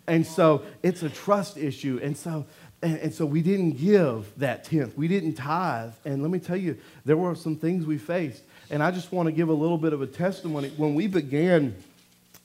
And 0.07 0.27
so 0.27 0.63
it's 0.83 1.03
a 1.03 1.11
trust 1.11 1.59
issue. 1.59 2.01
And 2.03 2.17
so, 2.17 2.47
and, 2.81 2.99
and, 2.99 3.13
so 3.13 3.27
we 3.27 3.43
didn't 3.43 3.73
give 3.73 4.33
that 4.39 4.65
tenth. 4.65 4.97
We 4.97 5.09
didn't 5.09 5.35
tithe. 5.35 5.93
And 6.07 6.23
let 6.23 6.31
me 6.31 6.39
tell 6.39 6.57
you, 6.57 6.79
there 7.05 7.19
were 7.19 7.35
some 7.35 7.57
things 7.57 7.85
we 7.85 7.99
faced. 7.99 8.43
And 8.71 8.83
I 8.83 8.91
just 8.91 9.13
want 9.13 9.27
to 9.27 9.33
give 9.33 9.49
a 9.49 9.55
little 9.55 9.77
bit 9.77 9.93
of 9.93 10.01
a 10.01 10.07
testimony. 10.07 10.71
When 10.77 10.95
we 10.95 11.07
began 11.07 11.75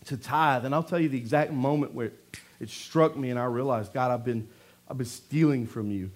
to 0.06 0.18
tithe, 0.18 0.65
and 0.65 0.75
I'll 0.75 0.84
tell 0.84 1.00
you 1.00 1.08
the 1.08 1.18
exact 1.18 1.51
moment 1.51 1.94
where 1.94 2.12
it 2.60 2.70
struck 2.70 3.15
me 3.15 3.30
and 3.30 3.39
I 3.39 3.46
realized, 3.46 3.94
God, 3.94 4.12
I've 4.12 4.25
been, 4.25 4.50
I've 4.89 4.98
been 4.98 5.06
stealing 5.06 5.65
from 5.65 5.92
you. 5.92 6.12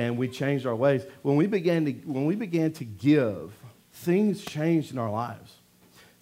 And 0.00 0.16
we 0.16 0.28
changed 0.28 0.66
our 0.66 0.74
ways. 0.74 1.04
When 1.20 1.36
we 1.36 1.46
began 1.46 1.84
to, 1.84 1.92
when 1.92 2.24
we 2.24 2.34
began 2.34 2.72
to 2.72 2.84
give, 2.84 3.52
things 3.92 4.42
changed 4.42 4.92
in 4.92 4.98
our 4.98 5.10
lives 5.10 5.56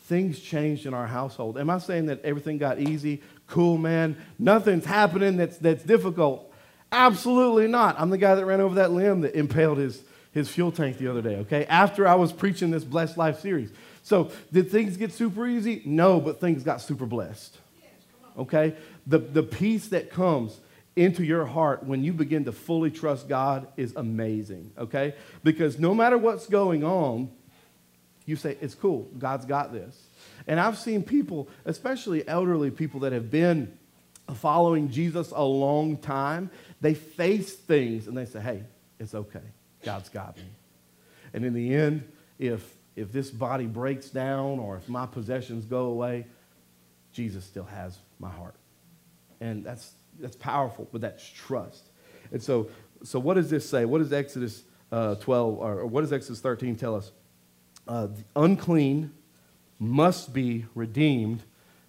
things 0.09 0.41
changed 0.41 0.87
in 0.87 0.95
our 0.95 1.07
household. 1.07 1.59
Am 1.59 1.69
I 1.69 1.77
saying 1.77 2.07
that 2.07 2.25
everything 2.25 2.57
got 2.57 2.81
easy, 2.81 3.23
cool, 3.47 3.77
man? 3.77 4.17
Nothing's 4.39 4.87
happening 4.87 5.37
that's, 5.37 5.59
that's 5.59 5.85
difficult. 5.85 6.51
Absolutely 6.91 7.69
not. 7.69 8.01
I'm 8.01 8.09
the 8.09 8.17
guy 8.17 8.35
that 8.35 8.47
ran 8.47 8.63
over 8.63 8.77
that 8.77 8.91
limb 8.91 9.21
that 9.21 9.35
impaled 9.35 9.77
his, 9.77 10.03
his 10.33 10.49
fuel 10.49 10.73
tank 10.73 10.97
the 10.97 11.09
other 11.09 11.21
day, 11.21 11.37
okay? 11.37 11.67
After 11.67 12.09
I 12.09 12.15
was 12.15 12.33
preaching 12.33 12.71
this 12.71 12.85
Blessed 12.85 13.19
Life 13.19 13.41
series. 13.41 13.71
So, 14.03 14.31
did 14.51 14.71
things 14.71 14.97
get 14.97 15.13
super 15.13 15.47
easy? 15.47 15.83
No, 15.85 16.19
but 16.19 16.41
things 16.41 16.63
got 16.63 16.81
super 16.81 17.05
blessed. 17.05 17.59
Okay? 18.39 18.75
The, 19.07 19.19
the 19.19 19.43
peace 19.43 19.89
that 19.89 20.11
comes 20.11 20.59
into 20.99 21.25
your 21.25 21.45
heart 21.45 21.85
when 21.85 22.03
you 22.03 22.13
begin 22.13 22.45
to 22.45 22.53
fully 22.53 22.91
trust 22.91 23.29
God 23.29 23.69
is 23.77 23.95
amazing, 23.97 24.73
okay? 24.77 25.15
Because 25.45 25.79
no 25.79 25.95
matter 25.95 26.19
what's 26.19 26.47
going 26.47 26.85
on, 26.85 27.31
you 28.27 28.37
say, 28.37 28.59
it's 28.61 28.75
cool. 28.75 29.09
God's 29.19 29.47
got 29.47 29.73
this. 29.73 29.97
And 30.47 30.61
I've 30.61 30.77
seen 30.77 31.03
people, 31.03 31.49
especially 31.65 32.27
elderly 32.29 32.71
people 32.71 33.01
that 33.01 33.13
have 33.13 33.31
been 33.31 33.79
following 34.35 34.91
Jesus 34.91 35.31
a 35.35 35.43
long 35.43 35.97
time, 35.97 36.51
they 36.81 36.95
face 36.95 37.55
things 37.55 38.07
and 38.07 38.17
they 38.17 38.27
say, 38.27 38.41
hey, 38.41 38.63
it's 38.99 39.15
okay. 39.15 39.41
God's 39.83 40.09
got 40.09 40.37
me. 40.37 40.45
And 41.33 41.45
in 41.45 41.55
the 41.55 41.75
end, 41.75 42.11
if, 42.39 42.77
if 42.97 43.13
this 43.13 43.31
body 43.31 43.67
breaks 43.67 44.11
down 44.11 44.59
or 44.59 44.77
if 44.77 44.89
my 44.89 45.07
possessions 45.07 45.65
go 45.65 45.87
away, 45.87 46.27
Jesus 47.13 47.45
still 47.45 47.65
has 47.65 47.99
my 48.19 48.31
heart. 48.31 48.55
And 49.41 49.65
that's, 49.65 49.93
that's 50.19 50.37
powerful, 50.37 50.89
but 50.91 51.01
that's 51.01 51.29
trust. 51.29 51.85
And 52.33 52.43
so, 52.43 52.71
so 53.03 53.19
what 53.19 53.35
does 53.35 53.51
this 53.51 53.69
say? 53.69 53.85
What 53.85 53.99
does 53.99 54.13
Exodus 54.13 54.65
uh, 54.91 55.15
12, 55.17 55.59
or, 55.59 55.81
or 55.81 55.87
what 55.87 56.01
does 56.01 56.13
Exodus 56.13 56.41
13 56.41 56.77
tell 56.77 56.95
us? 56.95 57.13
uh, 57.89 58.07
the 58.07 58.25
unclean 58.37 59.13
must 59.79 60.33
be 60.33 60.67
redeemed 60.75 61.43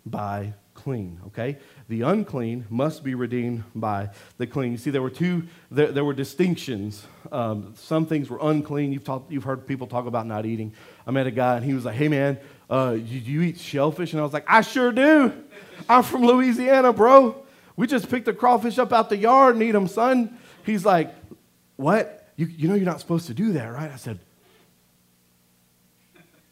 by 0.06 0.54
clean 0.74 1.20
okay 1.28 1.58
the 1.90 2.02
unclean 2.04 2.66
must 2.70 3.04
be 3.04 3.14
redeemed 3.14 3.62
by 3.76 4.10
the 4.38 4.48
clean 4.48 4.72
you 4.72 4.78
see 4.78 4.90
there 4.90 5.02
were 5.02 5.10
two 5.10 5.44
there, 5.70 5.92
there 5.92 6.06
were 6.06 6.14
distinctions 6.14 7.06
um, 7.34 7.74
some 7.76 8.06
things 8.06 8.30
were 8.30 8.40
unclean 8.42 8.94
you've, 8.94 9.04
talked, 9.04 9.30
you've 9.30 9.44
heard 9.44 9.68
people 9.68 9.88
talk 9.88 10.06
about 10.06 10.26
not 10.26 10.46
eating 10.46 10.74
i 11.06 11.12
met 11.12 11.28
a 11.28 11.32
guy 11.32 11.58
and 11.58 11.66
he 11.66 11.74
was 11.74 11.84
like 11.84 11.96
hey 11.96 12.08
man 12.08 12.40
uh, 12.70 12.96
you, 12.98 13.20
you 13.20 13.42
eat 13.42 13.60
shellfish? 13.60 14.14
And 14.14 14.20
i 14.20 14.24
was 14.24 14.34
like 14.34 14.46
i 14.48 14.62
sure 14.62 14.92
do. 14.92 15.34
I'm 15.88 16.04
from 16.04 16.26
louisiana 16.26 16.94
bro. 16.94 17.44
We 17.76 17.88
just 17.88 18.10
picked 18.10 18.26
the 18.26 18.34
crawfish 18.34 18.78
up 18.78 18.92
out 18.92 19.10
the 19.10 19.18
yard 19.18 19.56
and 19.56 19.64
eat 19.64 19.72
them 19.72 19.88
son. 19.88 20.38
He's 20.66 20.86
like 20.86 21.14
what? 21.76 22.28
You, 22.36 22.46
you 22.46 22.68
know 22.68 22.76
you're 22.76 22.86
not 22.86 23.00
supposed 23.00 23.28
to 23.28 23.34
do 23.34 23.54
that 23.54 23.68
right? 23.68 23.92
I 23.92 23.96
said 23.96 24.20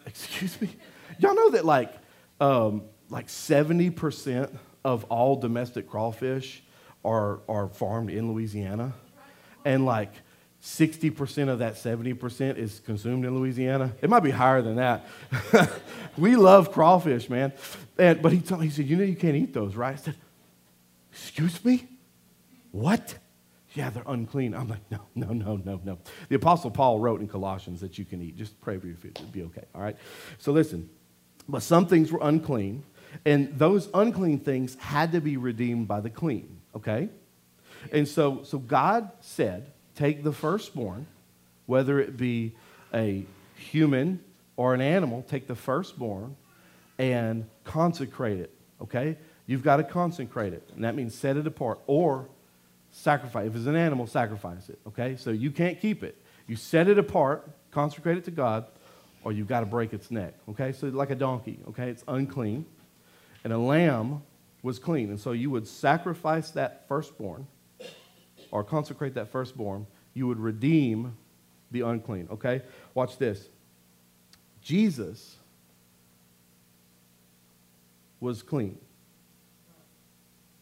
Excuse 0.08 0.60
me? 0.62 0.70
Y'all 1.20 1.36
know 1.36 1.52
that 1.52 1.66
like, 1.66 1.94
um, 2.40 2.84
like 3.10 3.28
70% 3.28 4.50
of 4.84 5.04
all 5.06 5.36
domestic 5.36 5.88
crawfish 5.90 6.64
are, 7.04 7.42
are 7.48 7.68
farmed 7.68 8.10
in 8.10 8.32
Louisiana? 8.32 8.94
And 9.66 9.86
like 9.86 10.12
60% 10.68 11.48
of 11.48 11.60
that 11.60 11.76
70% 11.76 12.58
is 12.58 12.82
consumed 12.82 13.24
in 13.26 13.38
Louisiana. 13.38 13.94
It 14.02 14.10
might 14.10 14.20
be 14.20 14.32
higher 14.32 14.62
than 14.62 14.76
that. 14.76 15.06
we 16.18 16.36
love 16.36 16.74
crawfish, 16.74 17.30
man. 17.30 17.54
And, 17.98 18.22
but 18.22 18.34
he 18.34 18.42
told 18.42 18.64
he 18.64 18.70
said, 18.70 18.86
You 18.86 18.98
know, 18.98 19.04
you 19.04 19.16
can't 19.16 19.36
eat 19.36 19.54
those, 19.54 19.76
right? 19.76 19.94
I 19.94 19.98
said, 19.98 20.16
Excuse 21.12 21.64
me? 21.64 21.88
What? 22.72 23.18
yeah, 23.78 23.92
they're 23.92 24.04
unclean. 24.08 24.56
I'm 24.56 24.68
like, 24.68 24.82
no, 24.90 25.00
no, 25.14 25.28
no, 25.34 25.62
no, 25.64 25.80
no. 25.84 26.00
The 26.30 26.36
Apostle 26.36 26.72
Paul 26.72 27.00
wrote 27.00 27.22
in 27.22 27.28
Colossians 27.28 27.80
that 27.82 28.00
you 28.00 28.06
can 28.06 28.24
eat. 28.24 28.36
Just 28.36 28.60
pray 28.60 28.80
for 28.80 28.88
your 28.88 28.96
food. 28.96 29.12
It'll 29.16 29.28
be 29.28 29.44
okay. 29.44 29.66
All 29.76 29.82
right? 29.82 29.96
So 30.40 30.52
listen, 30.52 30.90
but 31.48 31.62
some 31.62 31.86
things 31.86 32.12
were 32.12 32.20
unclean, 32.24 32.84
and 33.24 33.58
those 33.58 33.90
unclean 33.94 34.40
things 34.40 34.76
had 34.80 35.12
to 35.12 35.22
be 35.22 35.38
redeemed 35.38 35.88
by 35.88 36.00
the 36.00 36.10
clean, 36.10 36.60
okay? 36.76 37.10
And 37.92 38.08
so, 38.08 38.42
so 38.44 38.58
God 38.58 39.12
said, 39.22 39.72
take 39.98 40.24
the 40.24 40.32
firstborn, 40.32 41.08
whether 41.66 42.00
it 42.00 42.16
be 42.16 42.54
a 42.94 43.26
human 43.56 44.24
or 44.56 44.74
an 44.74 44.82
animal, 44.82 45.26
take 45.28 45.48
the 45.48 45.56
firstborn 45.56 46.36
and 46.98 47.46
consecrate 47.64 48.40
it, 48.40 48.54
okay? 48.82 49.18
You've 49.46 49.64
got 49.64 49.78
to 49.78 49.84
consecrate 49.84 50.54
it, 50.54 50.70
and 50.76 50.84
that 50.84 50.96
means 50.96 51.14
set 51.16 51.36
it 51.36 51.48
apart, 51.48 51.80
or 51.88 52.28
sacrifice. 52.92 53.48
If 53.48 53.56
it's 53.56 53.66
an 53.66 53.76
animal, 53.76 54.08
sacrifice 54.08 54.70
it. 54.70 54.80
Okay? 54.88 55.16
So 55.18 55.32
you 55.32 55.52
can't 55.52 55.80
keep 55.80 56.04
it. 56.04 56.16
You 56.48 56.56
set 56.56 56.88
it 56.88 56.98
apart, 56.98 57.48
consecrate 57.72 58.18
it 58.18 58.26
to 58.26 58.32
God, 58.32 58.66
or 59.24 59.32
you've 59.32 59.48
got 59.48 59.62
to 59.62 59.66
break 59.66 59.94
its 59.94 60.12
neck. 60.12 60.34
Okay? 60.50 60.72
So 60.72 60.88
like 60.88 61.10
a 61.10 61.16
donkey, 61.16 61.60
okay? 61.70 61.90
It's 61.90 62.04
unclean. 62.08 62.66
And 63.44 63.54
a 63.54 63.58
lamb 63.58 64.24
was 64.64 64.80
clean. 64.80 65.10
And 65.10 65.20
so 65.20 65.32
you 65.32 65.50
would 65.50 65.68
sacrifice 65.68 66.52
that 66.52 66.88
firstborn 66.88 67.48
or 68.52 68.64
consecrate 68.64 69.14
that 69.16 69.32
firstborn. 69.32 69.88
You 70.14 70.28
would 70.28 70.40
redeem 70.40 71.16
the 71.72 71.82
unclean. 71.82 72.28
Okay? 72.32 72.62
Watch 72.94 73.18
this. 73.18 73.48
Jesus 74.62 75.38
was 78.20 78.42
clean. 78.42 78.78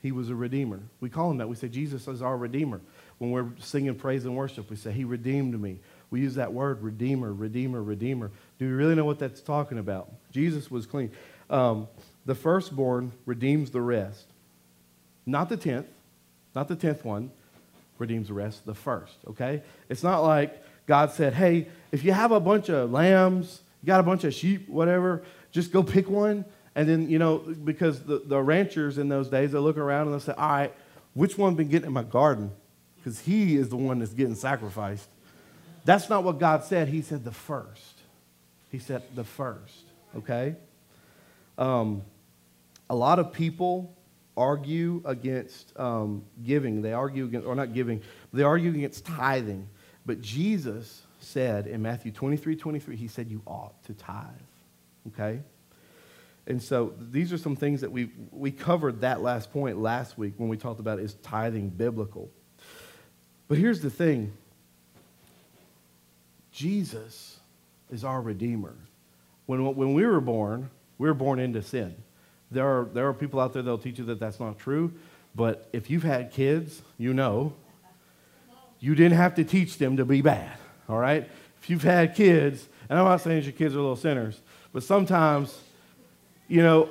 He 0.02 0.12
was 0.12 0.30
a 0.30 0.36
redeemer. 0.36 0.82
We 1.00 1.10
call 1.10 1.32
him 1.32 1.38
that. 1.38 1.50
We 1.50 1.56
say 1.56 1.68
Jesus 1.68 2.08
is 2.08 2.22
our 2.22 2.38
redeemer. 2.38 2.80
When 3.18 3.32
we're 3.32 3.48
singing 3.60 3.96
praise 3.96 4.26
and 4.26 4.36
worship, 4.36 4.70
we 4.70 4.76
say, 4.76 4.92
He 4.92 5.04
redeemed 5.04 5.60
me. 5.60 5.80
We 6.12 6.20
use 6.20 6.36
that 6.36 6.54
word, 6.54 6.84
redeemer, 6.84 7.34
redeemer, 7.34 7.82
redeemer. 7.82 8.30
Do 8.60 8.68
we 8.68 8.74
really 8.74 8.94
know 8.94 9.06
what 9.06 9.18
that's 9.18 9.42
talking 9.42 9.80
about? 9.80 10.12
Jesus 10.32 10.70
was 10.70 10.86
clean. 10.86 11.12
Um, 11.50 11.88
the 12.26 12.36
firstborn 12.36 13.14
redeems 13.26 13.72
the 13.72 13.82
rest. 13.82 14.28
Not 15.26 15.50
the 15.50 15.58
tenth, 15.58 15.88
not 16.54 16.68
the 16.68 16.76
tenth 16.76 17.04
one 17.04 17.32
redeems 17.98 18.28
the 18.28 18.34
rest, 18.34 18.66
the 18.66 18.74
first, 18.74 19.18
okay? 19.28 19.62
It's 19.90 20.04
not 20.04 20.20
like 20.20 20.62
God 20.86 21.12
said, 21.12 21.34
hey, 21.34 21.68
if 21.92 22.04
you 22.04 22.12
have 22.12 22.32
a 22.32 22.40
bunch 22.40 22.70
of 22.70 22.92
lambs, 22.92 23.62
you 23.82 23.88
got 23.88 24.00
a 24.00 24.04
bunch 24.04 24.24
of 24.24 24.34
sheep, 24.34 24.68
whatever, 24.70 25.24
just 25.52 25.72
go 25.72 25.84
pick 25.84 26.10
one 26.10 26.46
and 26.76 26.90
then, 26.90 27.10
you 27.10 27.18
know, 27.18 27.38
because 27.38 28.04
the, 28.04 28.20
the 28.20 28.42
ranchers 28.42 28.98
in 28.98 29.08
those 29.08 29.30
days, 29.30 29.54
they 29.54 29.60
look 29.60 29.78
around 29.78 30.08
and 30.08 30.14
they'll 30.14 30.20
say, 30.20 30.34
all 30.38 30.50
right, 30.50 30.74
which 31.14 31.38
one 31.38 31.56
been 31.56 31.70
getting 31.70 31.88
in 31.88 31.94
my 31.94 32.04
garden? 32.04 32.52
Because 32.98 33.22
he 33.22 33.56
is 33.56 33.70
the 33.70 33.78
one 33.78 34.00
that's 34.00 34.14
getting 34.14 34.36
sacrificed. 34.36 35.08
That's 35.86 36.10
not 36.10 36.24
what 36.24 36.40
God 36.40 36.66
said. 36.66 36.90
He 36.90 37.02
said 37.02 37.24
the 37.24 37.32
first. 37.32 38.02
He 38.72 38.80
said 38.80 39.04
the 39.16 39.24
first, 39.24 39.86
okay? 40.18 40.56
Um, 41.58 42.02
a 42.90 42.96
lot 42.96 43.20
of 43.20 43.32
people 43.32 43.95
argue 44.38 45.02
against 45.06 45.78
um, 45.80 46.24
giving. 46.44 46.82
They 46.82 46.94
argue 46.94 47.26
against, 47.26 47.48
or 47.48 47.56
not 47.56 47.74
giving, 47.74 48.02
they 48.34 48.44
argue 48.44 48.72
against 48.72 49.06
tithing. 49.06 49.68
But 50.06 50.22
Jesus 50.22 51.02
said 51.20 51.68
in 51.68 51.82
Matthew 51.82 52.12
23 52.12 52.56
23, 52.56 52.96
he 52.96 53.08
said, 53.08 53.30
You 53.30 53.42
ought 53.46 53.82
to 53.86 53.94
tithe, 53.94 54.26
okay? 55.08 55.42
And 56.48 56.62
so 56.62 56.94
these 57.00 57.34
are 57.34 57.38
some 57.38 57.56
things 57.56 57.82
that 57.82 57.92
we, 57.92 58.12
we 58.32 58.52
covered 58.52 59.02
that 59.02 59.22
last 59.22 59.52
point 59.52 59.80
last 59.80 60.18
week 60.18 60.34
when 60.38 60.48
we 60.48 60.58
talked 60.58 60.80
about 60.80 61.00
is 61.00 61.16
tithing 61.16 61.70
biblical. 61.70 62.30
But 63.48 63.58
here's 63.58 63.82
the 63.82 63.90
thing 63.90 64.34
Jesus 66.52 67.40
is 67.92 68.04
our 68.04 68.22
Redeemer. 68.22 68.76
When, 69.48 69.76
when 69.76 69.94
we 69.94 70.06
were 70.06 70.22
born, 70.22 70.70
we 70.98 71.08
were 71.08 71.14
born 71.14 71.40
into 71.40 71.62
sin. 71.62 71.96
There 72.52 72.66
are, 72.66 72.86
there 72.86 73.08
are 73.08 73.14
people 73.14 73.40
out 73.40 73.54
there 73.54 73.62
that 73.62 73.70
will 73.70 73.78
teach 73.78 74.00
you 74.00 74.06
that 74.06 74.20
that's 74.20 74.40
not 74.40 74.60
true, 74.60 74.94
but 75.34 75.68
if 75.74 75.90
you've 75.90 76.04
had 76.04 76.32
kids, 76.32 76.82
you 76.98 77.14
know 77.14 77.54
you 78.80 78.94
didn't 78.94 79.18
have 79.18 79.36
to 79.36 79.44
teach 79.44 79.78
them 79.78 79.98
to 79.98 80.06
be 80.06 80.22
bad, 80.22 80.58
all 80.88 81.00
right? 81.00 81.28
If 81.62 81.70
you've 81.70 81.84
had 81.84 82.14
kids, 82.14 82.68
and 82.90 83.00
I'm 83.00 83.06
not 83.06 83.22
saying 83.22 83.44
your 83.44 83.52
kids 83.52 83.74
are 83.74 83.80
little 83.80 83.96
sinners, 83.96 84.40
but 84.72 84.84
sometimes 84.84 85.58
you 86.48 86.62
know, 86.62 86.90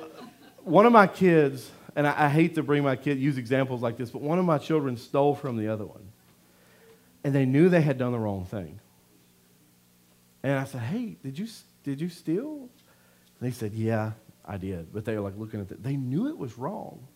one 0.63 0.85
of 0.85 0.91
my 0.91 1.07
kids, 1.07 1.69
and 1.95 2.07
I, 2.07 2.25
I 2.25 2.29
hate 2.29 2.55
to 2.55 2.63
bring 2.63 2.83
my 2.83 2.95
kid, 2.95 3.19
use 3.19 3.37
examples 3.37 3.81
like 3.81 3.97
this, 3.97 4.09
but 4.09 4.21
one 4.21 4.39
of 4.39 4.45
my 4.45 4.57
children 4.57 4.97
stole 4.97 5.35
from 5.35 5.57
the 5.57 5.67
other 5.67 5.85
one. 5.85 6.11
And 7.23 7.33
they 7.33 7.45
knew 7.45 7.69
they 7.69 7.81
had 7.81 7.97
done 7.97 8.11
the 8.11 8.19
wrong 8.19 8.45
thing. 8.45 8.79
And 10.43 10.59
I 10.59 10.65
said, 10.65 10.81
hey, 10.81 11.17
did 11.23 11.39
you, 11.39 11.47
did 11.83 12.01
you 12.01 12.09
steal? 12.09 12.69
And 13.39 13.41
they 13.41 13.51
said, 13.51 13.73
yeah, 13.73 14.11
I 14.45 14.57
did. 14.57 14.93
But 14.93 15.05
they 15.05 15.15
were 15.15 15.21
like 15.21 15.37
looking 15.37 15.61
at 15.61 15.71
it. 15.71 15.83
They 15.83 15.95
knew 15.95 16.27
it 16.27 16.37
was 16.37 16.57
wrong. 16.57 17.07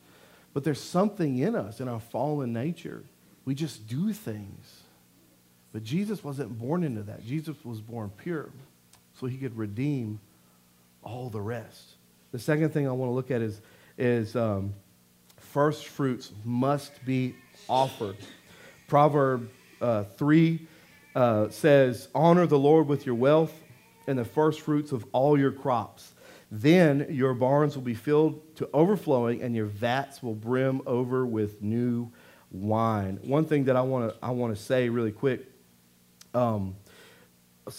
But 0.54 0.64
there's 0.64 0.82
something 0.82 1.38
in 1.38 1.56
us, 1.56 1.80
in 1.80 1.88
our 1.88 2.00
fallen 2.00 2.54
nature. 2.54 3.04
We 3.46 3.56
just 3.56 3.88
do 3.88 4.12
things. 4.14 4.82
But 5.72 5.84
Jesus 5.84 6.24
wasn't 6.24 6.58
born 6.58 6.84
into 6.84 7.04
that. 7.04 7.26
Jesus 7.26 7.56
was 7.64 7.80
born 7.80 8.12
pure 8.18 8.50
so 9.20 9.28
he 9.28 9.38
could 9.38 9.56
redeem 9.56 10.20
all 11.04 11.30
the 11.30 11.42
rest. 11.42 11.96
The 12.32 12.40
second 12.40 12.72
thing 12.72 12.88
I 12.88 12.92
want 12.92 13.10
to 13.10 13.14
look 13.14 13.32
at 13.32 13.42
is, 13.42 13.62
is 13.98 14.36
um, 14.36 14.74
first 15.38 15.88
fruits 15.88 16.32
must 16.44 17.04
be 17.06 17.36
offered. 17.68 18.18
Proverb 18.88 19.50
uh, 19.82 20.04
3 20.04 20.68
uh, 21.16 21.50
says, 21.50 22.08
Honor 22.16 22.48
the 22.48 22.58
Lord 22.58 22.88
with 22.88 23.06
your 23.06 23.16
wealth 23.16 23.54
and 24.08 24.18
the 24.18 24.26
first 24.26 24.62
fruits 24.62 24.92
of 24.92 25.06
all 25.12 25.38
your 25.38 25.52
crops. 25.52 26.14
Then 26.52 27.08
your 27.10 27.34
barns 27.34 27.76
will 27.76 27.84
be 27.84 27.94
filled 27.94 28.56
to 28.56 28.70
overflowing, 28.74 29.42
and 29.42 29.56
your 29.56 29.68
vats 29.68 30.24
will 30.24 30.34
brim 30.34 30.82
over 30.86 31.26
with 31.26 31.62
new 31.62 32.12
wine. 32.52 33.20
One 33.24 33.46
thing 33.46 33.66
that 33.66 33.76
I 33.76 33.82
want 33.82 34.12
to 34.12 34.26
I 34.26 34.32
want 34.32 34.56
to 34.56 34.62
say 34.62 34.90
really 34.90 35.12
quick. 35.12 35.46
Um, 36.34 36.76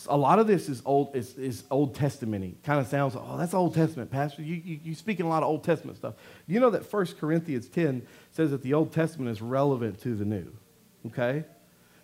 a 0.08 0.16
lot 0.16 0.38
of 0.38 0.46
this 0.46 0.68
is 0.68 0.82
old 0.84 1.16
is, 1.16 1.36
is 1.36 1.64
Old 1.70 1.96
Testamenty. 1.96 2.54
Kind 2.62 2.80
of 2.80 2.86
sounds 2.86 3.16
oh 3.16 3.36
that's 3.38 3.54
Old 3.54 3.74
Testament, 3.74 4.10
Pastor. 4.10 4.42
You, 4.42 4.54
you 4.64 4.80
you 4.84 4.94
speaking 4.94 5.26
a 5.26 5.28
lot 5.28 5.42
of 5.42 5.48
Old 5.48 5.64
Testament 5.64 5.98
stuff. 5.98 6.14
You 6.46 6.60
know 6.60 6.70
that 6.70 6.90
1 6.90 7.06
Corinthians 7.18 7.68
10 7.68 8.06
says 8.30 8.50
that 8.52 8.62
the 8.62 8.74
Old 8.74 8.92
Testament 8.92 9.30
is 9.30 9.42
relevant 9.42 10.00
to 10.02 10.14
the 10.14 10.24
new. 10.24 10.52
Okay? 11.06 11.44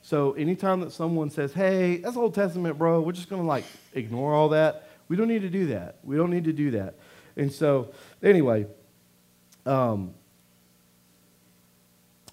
So 0.02 0.32
anytime 0.32 0.80
that 0.80 0.92
someone 0.92 1.30
says, 1.30 1.52
hey, 1.52 1.98
that's 1.98 2.16
Old 2.16 2.34
Testament, 2.34 2.78
bro, 2.78 3.00
we're 3.00 3.12
just 3.12 3.28
gonna 3.28 3.42
like 3.42 3.64
ignore 3.92 4.34
all 4.34 4.48
that. 4.50 4.85
We 5.08 5.16
don't 5.16 5.28
need 5.28 5.42
to 5.42 5.50
do 5.50 5.66
that. 5.66 5.98
We 6.02 6.16
don't 6.16 6.30
need 6.30 6.44
to 6.44 6.52
do 6.52 6.72
that. 6.72 6.94
And 7.36 7.52
so, 7.52 7.92
anyway, 8.22 8.66
um, 9.64 10.14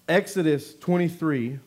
Exodus 0.08 0.74
23 0.74 1.58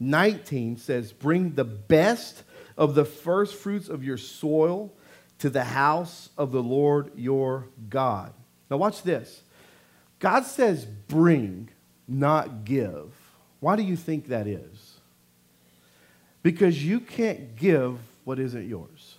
19 0.00 0.76
says, 0.76 1.12
Bring 1.12 1.54
the 1.54 1.64
best 1.64 2.44
of 2.76 2.94
the 2.94 3.04
first 3.04 3.56
fruits 3.56 3.88
of 3.88 4.04
your 4.04 4.16
soil 4.16 4.92
to 5.40 5.50
the 5.50 5.64
house 5.64 6.30
of 6.38 6.52
the 6.52 6.62
Lord 6.62 7.10
your 7.16 7.66
God. 7.88 8.32
Now, 8.70 8.76
watch 8.76 9.02
this. 9.02 9.42
God 10.18 10.44
says, 10.44 10.84
Bring, 10.84 11.70
not 12.06 12.64
give. 12.64 13.12
Why 13.60 13.76
do 13.76 13.82
you 13.82 13.96
think 13.96 14.28
that 14.28 14.46
is? 14.46 15.00
Because 16.42 16.84
you 16.84 17.00
can't 17.00 17.56
give 17.56 17.98
what 18.24 18.38
isn't 18.38 18.68
yours. 18.68 19.17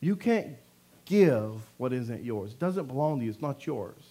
You 0.00 0.16
can't 0.16 0.56
give 1.04 1.54
what 1.78 1.92
isn't 1.92 2.24
yours. 2.24 2.52
It 2.52 2.58
doesn't 2.58 2.86
belong 2.86 3.18
to 3.18 3.24
you, 3.24 3.30
it's 3.30 3.42
not 3.42 3.66
yours. 3.66 4.02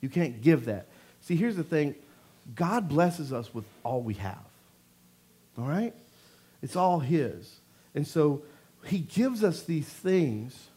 You 0.00 0.08
can't 0.08 0.40
give 0.40 0.66
that. 0.66 0.88
See, 1.20 1.36
here's 1.36 1.56
the 1.56 1.64
thing 1.64 1.94
God 2.54 2.88
blesses 2.88 3.32
us 3.32 3.52
with 3.52 3.64
all 3.82 4.02
we 4.02 4.14
have. 4.14 4.44
All 5.58 5.66
right? 5.66 5.94
It's 6.62 6.76
all 6.76 7.00
His. 7.00 7.60
And 7.94 8.06
so 8.06 8.42
He 8.84 8.98
gives 8.98 9.42
us 9.42 9.62
these 9.62 9.88
things, 9.88 10.68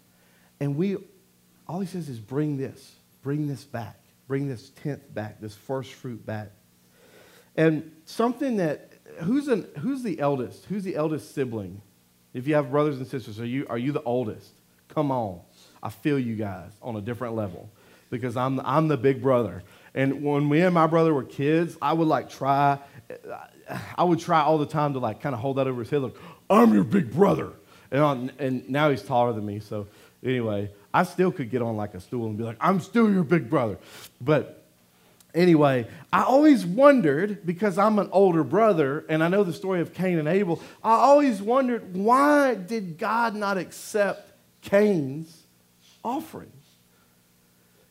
and 0.60 0.76
we, 0.76 0.98
all 1.68 1.80
He 1.80 1.88
says 1.88 2.10
is 2.10 2.20
bring 2.20 2.58
this, 2.58 2.96
bring 3.22 3.48
this 3.48 3.64
back, 3.64 4.00
bring 4.28 4.48
this 4.48 4.72
tenth 4.84 5.14
back, 5.14 5.40
this 5.40 5.56
first 5.56 5.94
fruit 5.94 6.26
back. 6.26 6.52
And 7.56 7.92
something 8.06 8.58
that, 8.58 8.92
who's, 9.20 9.48
an, 9.48 9.68
who's 9.80 10.04
the 10.04 10.20
eldest? 10.20 10.66
Who's 10.66 10.84
the 10.84 10.96
eldest 10.96 11.34
sibling? 11.34 11.82
If 12.34 12.48
you 12.48 12.56
have 12.56 12.72
brothers 12.72 12.98
and 12.98 13.08
sisters, 13.08 13.40
are 13.40 13.46
you, 13.46 13.66
are 13.70 13.78
you 13.78 13.92
the 13.92 14.04
oldest? 14.04 14.54
Come 14.90 15.12
on. 15.12 15.40
I 15.82 15.90
feel 15.90 16.20
you 16.20 16.36
guys 16.36 16.72
on 16.82 16.96
a 16.98 17.02
different 17.02 17.36
level 17.36 17.70
because 18.10 18.36
I'm, 18.36 18.60
I'm 18.62 18.88
the 18.88 18.98
big 18.98 19.22
brother. 19.22 19.64
And 19.94 20.24
when 20.24 20.48
me 20.48 20.62
and 20.62 20.74
my 20.74 20.88
brother 20.88 21.14
were 21.14 21.24
kids, 21.24 21.78
I 21.82 21.94
would 21.94 22.08
like 22.08 22.30
try, 22.30 22.80
I 23.96 24.04
would 24.04 24.20
try 24.20 24.42
all 24.42 24.58
the 24.58 24.66
time 24.66 24.94
to 24.94 25.00
like 25.00 25.22
kind 25.22 25.34
of 25.34 25.42
hold 25.42 25.58
that 25.58 25.68
over 25.68 25.82
his 25.82 25.90
head, 25.90 26.02
like, 26.02 26.16
I'm 26.50 26.74
your 26.74 26.84
big 26.84 27.14
brother. 27.14 27.52
And, 27.92 28.32
and 28.40 28.70
now 28.70 28.90
he's 28.90 29.02
taller 29.02 29.34
than 29.34 29.46
me. 29.46 29.60
So 29.60 29.88
anyway, 30.24 30.70
I 30.94 31.04
still 31.04 31.32
could 31.32 31.50
get 31.50 31.62
on 31.62 31.78
like 31.78 31.94
a 31.94 32.00
stool 32.00 32.28
and 32.28 32.38
be 32.38 32.44
like, 32.44 32.58
I'm 32.60 32.80
still 32.80 33.12
your 33.12 33.24
big 33.24 33.50
brother. 33.50 33.78
But 34.20 34.64
anyway, 35.34 35.88
I 36.12 36.24
always 36.24 36.66
wondered, 36.66 37.46
because 37.46 37.78
I'm 37.78 38.00
an 38.00 38.10
older 38.12 38.44
brother 38.44 39.06
and 39.10 39.24
I 39.24 39.28
know 39.28 39.44
the 39.44 39.54
story 39.54 39.82
of 39.82 39.94
Cain 39.94 40.20
and 40.20 40.28
Abel, 40.28 40.62
I 40.84 40.94
always 40.94 41.42
wondered 41.42 41.96
why 41.96 42.56
did 42.56 42.98
God 42.98 43.36
not 43.36 43.58
accept 43.58 44.29
Cain's 44.62 45.44
offering? 46.04 46.52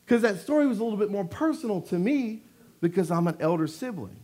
Because 0.05 0.21
that 0.23 0.39
story 0.39 0.65
was 0.65 0.79
a 0.79 0.83
little 0.83 0.97
bit 0.97 1.11
more 1.11 1.25
personal 1.25 1.81
to 1.83 1.99
me 1.99 2.41
because 2.81 3.11
I'm 3.11 3.27
an 3.27 3.37
elder 3.39 3.67
sibling. 3.67 4.17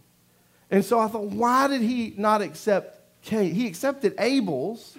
And 0.71 0.83
so 0.83 0.99
I 0.99 1.07
thought, 1.07 1.25
why 1.25 1.67
did 1.67 1.81
he 1.81 2.13
not 2.17 2.41
accept 2.41 3.01
Cain? 3.21 3.53
He 3.53 3.67
accepted 3.67 4.15
Abel's, 4.17 4.97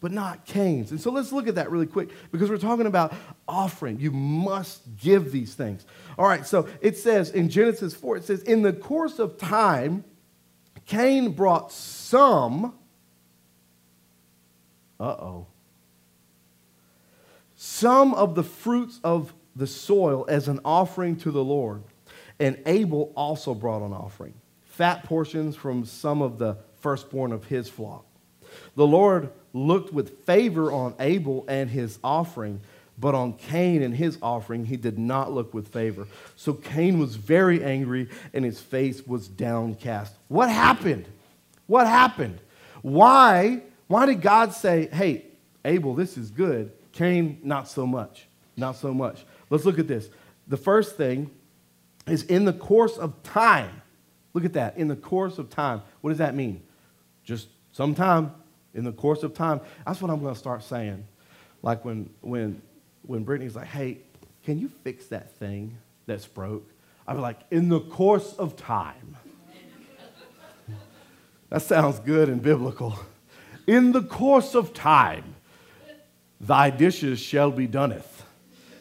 but 0.00 0.12
not 0.12 0.44
Cain's. 0.44 0.90
And 0.90 1.00
so 1.00 1.10
let's 1.10 1.32
look 1.32 1.48
at 1.48 1.54
that 1.54 1.70
really 1.70 1.86
quick 1.86 2.10
because 2.32 2.50
we're 2.50 2.58
talking 2.58 2.86
about 2.86 3.14
offering. 3.48 3.98
You 3.98 4.10
must 4.10 4.82
give 4.98 5.32
these 5.32 5.54
things. 5.54 5.86
All 6.18 6.26
right, 6.26 6.46
so 6.46 6.68
it 6.80 6.98
says 6.98 7.30
in 7.30 7.48
Genesis 7.48 7.94
4, 7.94 8.18
it 8.18 8.24
says, 8.24 8.42
In 8.42 8.62
the 8.62 8.72
course 8.72 9.18
of 9.18 9.38
time, 9.38 10.04
Cain 10.86 11.32
brought 11.32 11.72
some. 11.72 12.74
Uh 15.00 15.04
oh. 15.04 15.46
Some 17.78 18.14
of 18.14 18.34
the 18.34 18.42
fruits 18.42 19.00
of 19.04 19.34
the 19.54 19.66
soil 19.66 20.24
as 20.30 20.48
an 20.48 20.60
offering 20.64 21.14
to 21.16 21.30
the 21.30 21.44
Lord. 21.44 21.82
And 22.40 22.58
Abel 22.64 23.12
also 23.14 23.52
brought 23.52 23.82
an 23.82 23.92
offering, 23.92 24.32
fat 24.64 25.04
portions 25.04 25.56
from 25.56 25.84
some 25.84 26.22
of 26.22 26.38
the 26.38 26.56
firstborn 26.80 27.32
of 27.32 27.44
his 27.44 27.68
flock. 27.68 28.06
The 28.76 28.86
Lord 28.86 29.30
looked 29.52 29.92
with 29.92 30.24
favor 30.24 30.72
on 30.72 30.94
Abel 30.98 31.44
and 31.48 31.68
his 31.68 31.98
offering, 32.02 32.62
but 32.96 33.14
on 33.14 33.34
Cain 33.34 33.82
and 33.82 33.94
his 33.94 34.16
offering 34.22 34.64
he 34.64 34.78
did 34.78 34.98
not 34.98 35.30
look 35.30 35.52
with 35.52 35.68
favor. 35.68 36.08
So 36.34 36.54
Cain 36.54 36.98
was 36.98 37.16
very 37.16 37.62
angry 37.62 38.08
and 38.32 38.42
his 38.42 38.58
face 38.58 39.06
was 39.06 39.28
downcast. 39.28 40.14
What 40.28 40.48
happened? 40.48 41.08
What 41.66 41.86
happened? 41.86 42.38
Why, 42.80 43.64
why 43.86 44.06
did 44.06 44.22
God 44.22 44.54
say, 44.54 44.88
hey, 44.90 45.26
Abel, 45.62 45.94
this 45.94 46.16
is 46.16 46.30
good, 46.30 46.72
Cain, 46.96 47.38
not 47.42 47.68
so 47.68 47.86
much? 47.86 48.26
Not 48.56 48.76
so 48.76 48.94
much. 48.94 49.24
Let's 49.50 49.66
look 49.66 49.78
at 49.78 49.86
this. 49.86 50.08
The 50.48 50.56
first 50.56 50.96
thing 50.96 51.30
is 52.06 52.22
in 52.22 52.46
the 52.46 52.54
course 52.54 52.96
of 52.96 53.22
time. 53.22 53.82
Look 54.32 54.46
at 54.46 54.54
that. 54.54 54.78
In 54.78 54.88
the 54.88 54.96
course 54.96 55.38
of 55.38 55.50
time. 55.50 55.82
What 56.00 56.10
does 56.10 56.18
that 56.18 56.34
mean? 56.34 56.62
Just 57.22 57.48
sometime 57.72 58.32
in 58.74 58.84
the 58.84 58.92
course 58.92 59.22
of 59.22 59.34
time. 59.34 59.60
That's 59.86 60.00
what 60.00 60.10
I'm 60.10 60.22
going 60.22 60.32
to 60.32 60.38
start 60.38 60.62
saying. 60.62 61.06
Like 61.62 61.84
when, 61.84 62.08
when, 62.22 62.62
when 63.02 63.24
Brittany's 63.24 63.56
like, 63.56 63.66
hey, 63.66 63.98
can 64.44 64.58
you 64.58 64.70
fix 64.82 65.06
that 65.08 65.32
thing 65.32 65.76
that's 66.06 66.26
broke? 66.26 66.66
I'd 67.06 67.14
be 67.14 67.20
like, 67.20 67.40
in 67.50 67.68
the 67.68 67.80
course 67.80 68.32
of 68.34 68.56
time. 68.56 69.16
that 71.50 71.60
sounds 71.60 71.98
good 71.98 72.30
and 72.30 72.40
biblical. 72.40 72.98
In 73.66 73.92
the 73.92 74.02
course 74.02 74.54
of 74.54 74.72
time, 74.72 75.35
thy 76.40 76.70
dishes 76.70 77.18
shall 77.20 77.50
be 77.50 77.66
doneth. 77.66 78.04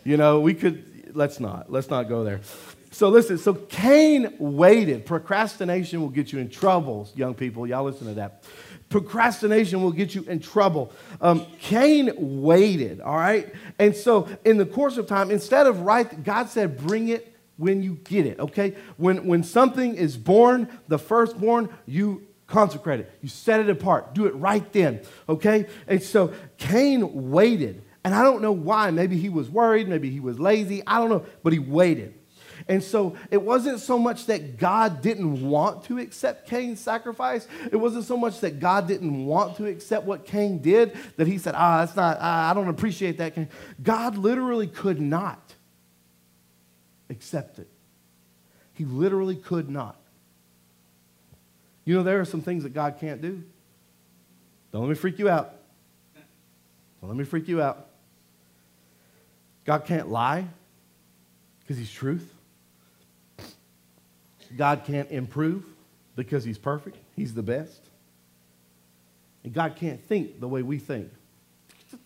You 0.03 0.17
know, 0.17 0.39
we 0.39 0.53
could, 0.53 1.11
let's 1.15 1.39
not, 1.39 1.71
let's 1.71 1.89
not 1.89 2.09
go 2.09 2.23
there. 2.23 2.41
So 2.91 3.09
listen, 3.09 3.37
so 3.37 3.53
Cain 3.53 4.35
waited. 4.39 5.05
Procrastination 5.05 5.99
will 5.99 6.09
get 6.09 6.31
you 6.31 6.39
in 6.39 6.49
trouble, 6.49 7.09
young 7.15 7.33
people. 7.33 7.67
Y'all 7.67 7.83
listen 7.83 8.07
to 8.07 8.13
that. 8.13 8.43
Procrastination 8.87 9.81
will 9.81 9.91
get 9.91 10.15
you 10.15 10.23
in 10.23 10.39
trouble. 10.39 10.93
Um, 11.19 11.45
Cain 11.59 12.13
waited, 12.41 13.01
all 13.01 13.17
right? 13.17 13.53
And 13.79 13.95
so 13.95 14.29
in 14.45 14.57
the 14.57 14.65
course 14.65 14.97
of 14.97 15.07
time, 15.07 15.31
instead 15.31 15.67
of 15.67 15.81
right, 15.81 16.23
God 16.23 16.49
said, 16.49 16.77
bring 16.77 17.09
it 17.09 17.35
when 17.57 17.81
you 17.83 17.95
get 17.95 18.25
it, 18.25 18.39
okay? 18.39 18.75
When, 18.97 19.25
when 19.25 19.43
something 19.43 19.95
is 19.95 20.15
born, 20.15 20.69
the 20.87 20.99
firstborn, 20.99 21.69
you 21.85 22.25
consecrate 22.47 22.99
it. 23.01 23.11
You 23.21 23.29
set 23.29 23.59
it 23.59 23.69
apart. 23.69 24.13
Do 24.13 24.25
it 24.25 24.35
right 24.35 24.71
then, 24.71 25.01
okay? 25.27 25.65
And 25.87 26.01
so 26.01 26.33
Cain 26.57 27.31
waited. 27.31 27.83
And 28.03 28.13
I 28.13 28.21
don't 28.21 28.41
know 28.41 28.51
why. 28.51 28.91
Maybe 28.91 29.17
he 29.17 29.29
was 29.29 29.49
worried, 29.49 29.87
maybe 29.87 30.11
he 30.11 30.19
was 30.19 30.39
lazy, 30.39 30.83
I 30.85 30.99
don't 30.99 31.09
know, 31.09 31.25
but 31.41 31.53
he 31.53 31.59
waited. 31.59 32.13
And 32.67 32.81
so 32.81 33.15
it 33.31 33.41
wasn't 33.41 33.79
so 33.79 33.99
much 33.99 34.27
that 34.27 34.57
God 34.57 35.01
didn't 35.01 35.47
want 35.47 35.83
to 35.85 35.99
accept 35.99 36.47
Cain's 36.47 36.79
sacrifice. 36.79 37.47
It 37.71 37.75
wasn't 37.75 38.05
so 38.05 38.17
much 38.17 38.39
that 38.39 38.59
God 38.59 38.87
didn't 38.87 39.25
want 39.25 39.57
to 39.57 39.65
accept 39.65 40.05
what 40.05 40.25
Cain 40.25 40.59
did 40.61 40.97
that 41.17 41.27
he 41.27 41.37
said, 41.37 41.53
ah, 41.55 41.79
that's 41.79 41.95
not, 41.95 42.19
I 42.19 42.53
don't 42.53 42.69
appreciate 42.69 43.17
that. 43.17 43.35
God 43.83 44.17
literally 44.17 44.67
could 44.67 45.01
not 45.01 45.53
accept 47.09 47.59
it. 47.59 47.67
He 48.73 48.85
literally 48.85 49.35
could 49.35 49.69
not. 49.69 49.99
You 51.85 51.95
know, 51.95 52.03
there 52.03 52.19
are 52.19 52.25
some 52.25 52.41
things 52.41 52.63
that 52.63 52.73
God 52.73 52.97
can't 52.99 53.21
do. 53.21 53.43
Don't 54.71 54.81
let 54.81 54.89
me 54.89 54.95
freak 54.95 55.19
you 55.19 55.29
out. 55.29 55.53
Don't 56.99 57.09
let 57.09 57.17
me 57.17 57.23
freak 57.23 57.47
you 57.47 57.61
out. 57.61 57.87
God 59.63 59.85
can't 59.85 60.09
lie 60.09 60.47
because 61.61 61.77
he's 61.77 61.91
truth. 61.91 62.33
God 64.57 64.83
can't 64.85 65.09
improve 65.11 65.63
because 66.15 66.43
he's 66.43 66.57
perfect. 66.57 66.97
He's 67.15 67.33
the 67.33 67.43
best. 67.43 67.81
And 69.43 69.53
God 69.53 69.75
can't 69.75 70.01
think 70.03 70.39
the 70.39 70.47
way 70.47 70.61
we 70.63 70.79
think. 70.79 71.09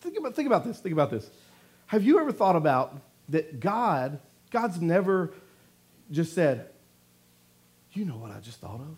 Think 0.01 0.17
about, 0.17 0.35
think 0.35 0.47
about 0.47 0.65
this. 0.65 0.79
Think 0.79 0.93
about 0.93 1.09
this. 1.09 1.29
Have 1.87 2.03
you 2.03 2.19
ever 2.19 2.31
thought 2.31 2.55
about 2.55 2.99
that 3.29 3.59
God, 3.59 4.19
God's 4.51 4.81
never 4.81 5.31
just 6.11 6.33
said, 6.33 6.69
You 7.93 8.05
know 8.05 8.17
what 8.17 8.31
I 8.31 8.39
just 8.39 8.59
thought 8.59 8.79
of? 8.79 8.97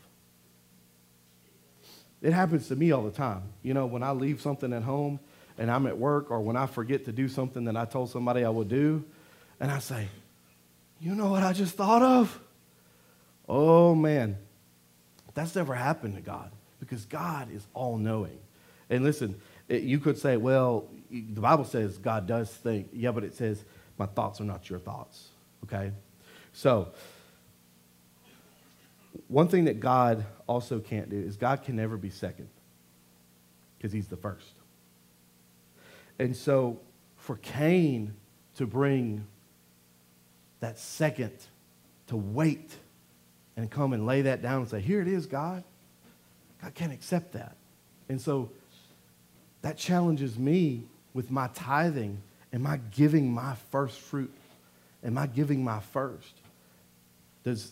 It 2.22 2.34
happens 2.34 2.68
to 2.68 2.76
me 2.76 2.92
all 2.92 3.04
the 3.04 3.12
time. 3.12 3.44
You 3.64 3.74
know, 3.74 3.86
when 3.86 4.04
I 4.04 4.12
leave 4.12 4.42
something 4.42 4.72
at 4.74 4.84
home 4.84 5.20
and 5.58 5.72
I'm 5.72 5.86
at 5.88 5.98
work, 5.98 6.32
or 6.32 6.40
when 6.42 6.56
I 6.56 6.66
forget 6.66 7.06
to 7.06 7.12
do 7.12 7.28
something 7.28 7.66
that 7.66 7.76
I 7.76 7.86
told 7.86 8.10
somebody 8.10 8.44
I 8.44 8.50
would 8.50 8.70
do, 8.70 9.04
and 9.60 9.72
I 9.72 9.80
say, 9.80 10.08
You 11.00 11.16
know 11.16 11.30
what 11.30 11.44
I 11.44 11.54
just 11.54 11.76
thought 11.76 12.02
of? 12.02 12.40
Oh, 13.48 13.96
man. 13.96 14.38
That's 15.34 15.56
never 15.56 15.74
happened 15.74 16.16
to 16.16 16.22
God 16.22 16.52
because 16.80 17.06
God 17.06 17.52
is 17.52 17.66
all 17.74 17.98
knowing. 17.98 18.38
And 18.90 19.04
listen, 19.04 19.40
it, 19.70 19.84
you 19.84 20.00
could 20.00 20.18
say, 20.18 20.36
well, 20.36 20.90
the 21.10 21.40
Bible 21.42 21.64
says 21.64 21.98
God 21.98 22.28
does 22.28 22.50
think. 22.50 22.90
Yeah, 22.92 23.12
but 23.12 23.24
it 23.24 23.34
says, 23.36 23.64
my 23.98 24.06
thoughts 24.06 24.42
are 24.42 24.46
not 24.46 24.70
your 24.70 24.80
thoughts. 24.80 25.30
Okay? 25.64 25.92
So, 26.54 26.90
one 29.32 29.48
thing 29.48 29.64
that 29.66 29.80
God 29.80 30.26
also 30.46 30.80
can't 30.80 31.10
do 31.10 31.18
is 31.18 31.38
God 31.38 31.64
can 31.64 31.78
never 31.78 31.96
be 31.96 32.10
second 32.10 32.50
because 33.78 33.94
he's 33.94 34.08
the 34.08 34.18
first. 34.18 34.52
And 36.20 36.36
so, 36.36 36.80
for 37.16 37.38
Cain 37.38 38.14
to 38.56 38.68
bring 38.68 39.26
that 40.60 40.78
second, 40.78 41.32
to 42.08 42.18
wait 42.18 42.76
and 43.56 43.72
come 43.72 43.94
and 43.94 44.06
lay 44.06 44.24
that 44.24 44.42
down 44.42 44.62
and 44.62 44.70
say, 44.70 44.82
Here 44.82 45.02
it 45.02 45.08
is, 45.08 45.26
God, 45.28 45.64
God 46.62 46.74
can't 46.74 46.92
accept 46.92 47.32
that. 47.32 47.56
And 48.10 48.20
so 48.20 48.52
that 49.62 49.78
challenges 49.78 50.38
me 50.38 50.84
with 51.14 51.32
my 51.32 51.48
tithing. 51.54 52.22
Am 52.52 52.68
I 52.68 52.82
giving 52.92 53.32
my 53.32 53.56
first 53.72 53.98
fruit? 53.98 54.34
Am 55.06 55.18
I 55.18 55.26
giving 55.26 55.64
my 55.64 55.80
first? 55.80 56.34
Does, 57.46 57.72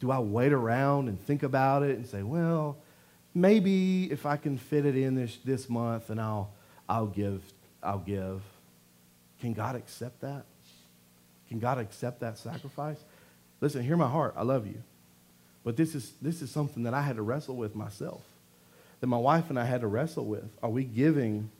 do 0.00 0.10
I 0.10 0.18
wait 0.18 0.52
around 0.52 1.08
and 1.08 1.20
think 1.20 1.42
about 1.42 1.82
it 1.82 1.96
and 1.96 2.06
say, 2.06 2.22
well, 2.22 2.78
maybe 3.34 4.10
if 4.10 4.26
I 4.26 4.36
can 4.36 4.58
fit 4.58 4.86
it 4.86 4.96
in 4.96 5.14
this, 5.14 5.36
this 5.44 5.68
month 5.68 6.10
and 6.10 6.20
I'll, 6.20 6.50
I'll 6.88 7.06
give, 7.06 7.42
I'll 7.82 7.98
give. 7.98 8.42
Can 9.40 9.52
God 9.52 9.76
accept 9.76 10.22
that? 10.22 10.44
Can 11.48 11.58
God 11.58 11.78
accept 11.78 12.20
that 12.20 12.38
sacrifice? 12.38 12.98
Listen, 13.60 13.82
hear 13.82 13.96
my 13.96 14.08
heart. 14.08 14.34
I 14.36 14.42
love 14.42 14.66
you. 14.66 14.82
But 15.64 15.76
this 15.76 15.94
is, 15.94 16.12
this 16.22 16.40
is 16.40 16.50
something 16.50 16.84
that 16.84 16.94
I 16.94 17.02
had 17.02 17.16
to 17.16 17.22
wrestle 17.22 17.56
with 17.56 17.74
myself, 17.74 18.22
that 19.00 19.06
my 19.06 19.18
wife 19.18 19.50
and 19.50 19.58
I 19.58 19.64
had 19.64 19.82
to 19.82 19.86
wrestle 19.86 20.24
with. 20.24 20.48
Are 20.62 20.70
we 20.70 20.84
giving 20.84 21.50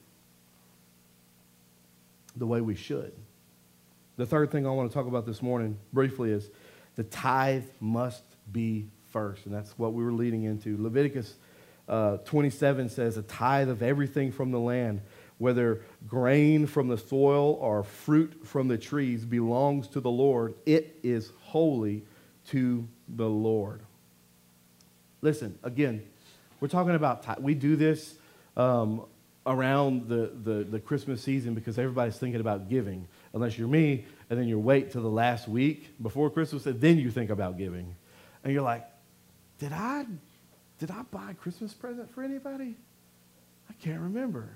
the 2.35 2.47
way 2.47 2.61
we 2.61 2.73
should? 2.73 3.13
The 4.17 4.25
third 4.25 4.51
thing 4.51 4.65
I 4.65 4.71
want 4.71 4.89
to 4.89 4.93
talk 4.93 5.05
about 5.05 5.27
this 5.27 5.41
morning 5.41 5.77
briefly 5.93 6.31
is 6.31 6.49
the 6.95 7.03
tithe 7.03 7.65
must 7.79 8.23
be 8.51 8.87
first. 9.11 9.45
And 9.45 9.53
that's 9.53 9.77
what 9.77 9.93
we 9.93 10.03
were 10.03 10.13
leading 10.13 10.43
into. 10.43 10.81
Leviticus 10.81 11.35
uh, 11.87 12.17
27 12.17 12.89
says, 12.89 13.17
A 13.17 13.21
tithe 13.23 13.69
of 13.69 13.83
everything 13.83 14.31
from 14.31 14.51
the 14.51 14.59
land, 14.59 15.01
whether 15.37 15.81
grain 16.07 16.65
from 16.65 16.87
the 16.87 16.97
soil 16.97 17.57
or 17.59 17.83
fruit 17.83 18.47
from 18.47 18.67
the 18.67 18.77
trees, 18.77 19.25
belongs 19.25 19.87
to 19.89 19.99
the 19.99 20.11
Lord. 20.11 20.53
It 20.65 20.99
is 21.03 21.31
holy 21.41 22.03
to 22.47 22.87
the 23.07 23.27
Lord. 23.27 23.81
Listen, 25.21 25.57
again, 25.63 26.03
we're 26.59 26.67
talking 26.67 26.95
about, 26.95 27.23
tithe. 27.23 27.39
we 27.39 27.53
do 27.53 27.75
this 27.75 28.15
um, 28.55 29.05
around 29.45 30.07
the, 30.07 30.31
the, 30.43 30.63
the 30.63 30.79
Christmas 30.79 31.21
season 31.21 31.53
because 31.53 31.77
everybody's 31.77 32.17
thinking 32.17 32.39
about 32.41 32.69
giving. 32.69 33.07
Unless 33.33 33.57
you're 33.57 33.67
me, 33.67 34.05
and 34.29 34.39
then 34.39 34.47
you 34.47 34.59
wait 34.59 34.91
till 34.91 35.01
the 35.01 35.09
last 35.09 35.47
week 35.47 36.01
before 36.01 36.29
Christmas, 36.29 36.65
and 36.65 36.79
then 36.79 36.97
you 36.97 37.11
think 37.11 37.29
about 37.29 37.57
giving. 37.57 37.95
And 38.43 38.53
you're 38.53 38.63
like, 38.63 38.85
did 39.59 39.73
I, 39.73 40.05
did 40.79 40.91
I 40.91 41.03
buy 41.03 41.31
a 41.31 41.33
Christmas 41.33 41.73
present 41.73 42.13
for 42.13 42.23
anybody? 42.23 42.75
I 43.69 43.73
can't 43.73 44.01
remember. 44.01 44.49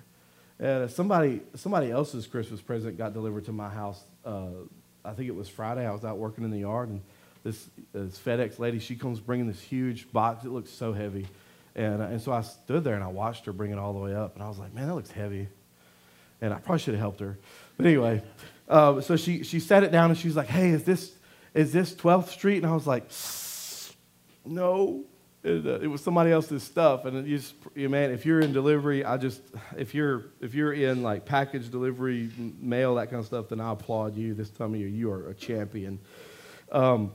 Uh, 0.61 0.87
somebody, 0.87 1.41
somebody 1.55 1.91
else's 1.91 2.27
Christmas 2.27 2.61
present 2.61 2.97
got 2.97 3.13
delivered 3.13 3.45
to 3.45 3.51
my 3.51 3.69
house. 3.69 4.01
Uh, 4.23 4.47
I 5.03 5.11
think 5.11 5.29
it 5.29 5.35
was 5.35 5.47
Friday. 5.47 5.85
I 5.85 5.91
was 5.91 6.03
out 6.03 6.17
working 6.17 6.43
in 6.43 6.51
the 6.51 6.59
yard, 6.59 6.89
and 6.89 7.01
this, 7.43 7.69
this 7.93 8.17
FedEx 8.17 8.57
lady, 8.57 8.79
she 8.79 8.95
comes 8.95 9.19
bringing 9.19 9.47
this 9.47 9.61
huge 9.61 10.11
box. 10.11 10.43
It 10.45 10.49
looks 10.49 10.71
so 10.71 10.93
heavy. 10.93 11.27
And, 11.75 12.01
uh, 12.01 12.05
and 12.05 12.21
so 12.21 12.31
I 12.31 12.41
stood 12.41 12.83
there 12.83 12.95
and 12.95 13.03
I 13.03 13.07
watched 13.07 13.45
her 13.45 13.53
bring 13.53 13.71
it 13.71 13.77
all 13.77 13.93
the 13.93 13.99
way 13.99 14.15
up. 14.15 14.33
And 14.35 14.43
I 14.43 14.47
was 14.47 14.57
like, 14.57 14.73
man, 14.73 14.87
that 14.87 14.95
looks 14.95 15.11
heavy. 15.11 15.47
And 16.41 16.53
I 16.53 16.57
probably 16.57 16.79
should 16.79 16.95
have 16.95 17.01
helped 17.01 17.19
her. 17.19 17.37
But 17.77 17.85
anyway, 17.85 18.23
uh, 18.67 19.01
so 19.01 19.15
she, 19.15 19.43
she 19.43 19.59
sat 19.59 19.83
it 19.83 19.91
down 19.91 20.09
and 20.09 20.17
she's 20.17 20.35
like, 20.35 20.47
hey, 20.47 20.69
is 20.69 20.85
this, 20.85 21.13
is 21.53 21.71
this 21.71 21.93
12th 21.93 22.29
Street? 22.29 22.57
And 22.57 22.65
I 22.65 22.73
was 22.73 22.87
like, 22.87 23.05
no. 24.45 25.05
It, 25.43 25.63
uh, 25.63 25.79
it 25.79 25.87
was 25.87 26.01
somebody 26.01 26.31
else's 26.31 26.63
stuff. 26.63 27.05
And 27.05 27.27
you 27.27 27.37
just, 27.37 27.53
you, 27.75 27.87
man, 27.87 28.09
if 28.09 28.25
you're 28.25 28.39
in 28.39 28.51
delivery, 28.51 29.05
I 29.05 29.17
just, 29.17 29.41
if 29.77 29.93
you're, 29.93 30.25
if 30.41 30.55
you're 30.55 30.73
in 30.73 31.03
like 31.03 31.25
package 31.25 31.69
delivery, 31.69 32.31
mail, 32.59 32.95
that 32.95 33.11
kind 33.11 33.19
of 33.19 33.27
stuff, 33.27 33.49
then 33.49 33.61
I 33.61 33.71
applaud 33.71 34.17
you 34.17 34.33
this 34.33 34.49
time 34.49 34.73
of 34.73 34.79
year. 34.79 34.89
You 34.89 35.11
are 35.11 35.29
a 35.29 35.35
champion. 35.35 35.99
Um, 36.71 37.11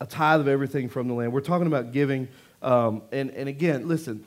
a 0.00 0.06
tithe 0.06 0.40
of 0.40 0.46
everything 0.46 0.88
from 0.88 1.08
the 1.08 1.14
land. 1.14 1.32
We're 1.32 1.40
talking 1.40 1.66
about 1.66 1.90
giving. 1.90 2.28
Um, 2.62 3.02
and, 3.10 3.32
and 3.32 3.48
again, 3.48 3.88
listen, 3.88 4.24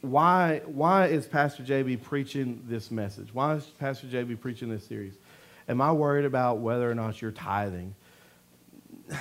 why, 0.00 0.62
why 0.66 1.06
is 1.06 1.26
Pastor 1.26 1.62
JB 1.62 2.02
preaching 2.02 2.62
this 2.66 2.90
message? 2.90 3.34
Why 3.34 3.54
is 3.54 3.64
Pastor 3.64 4.06
JB 4.06 4.40
preaching 4.40 4.70
this 4.70 4.86
series? 4.86 5.14
Am 5.68 5.80
I 5.80 5.92
worried 5.92 6.24
about 6.24 6.58
whether 6.58 6.90
or 6.90 6.94
not 6.94 7.20
you're 7.20 7.32
tithing? 7.32 7.94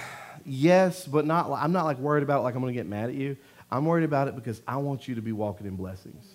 yes, 0.45 1.05
but 1.05 1.25
not. 1.25 1.51
I'm 1.51 1.71
not 1.71 1.85
like 1.85 1.97
worried 1.99 2.23
about 2.23 2.43
like 2.43 2.55
I'm 2.55 2.61
going 2.61 2.73
to 2.73 2.79
get 2.79 2.87
mad 2.87 3.09
at 3.09 3.15
you. 3.15 3.37
I'm 3.71 3.85
worried 3.85 4.05
about 4.05 4.27
it 4.27 4.35
because 4.35 4.61
I 4.67 4.77
want 4.77 5.07
you 5.07 5.15
to 5.15 5.21
be 5.21 5.31
walking 5.31 5.67
in 5.67 5.75
blessings. 5.75 6.25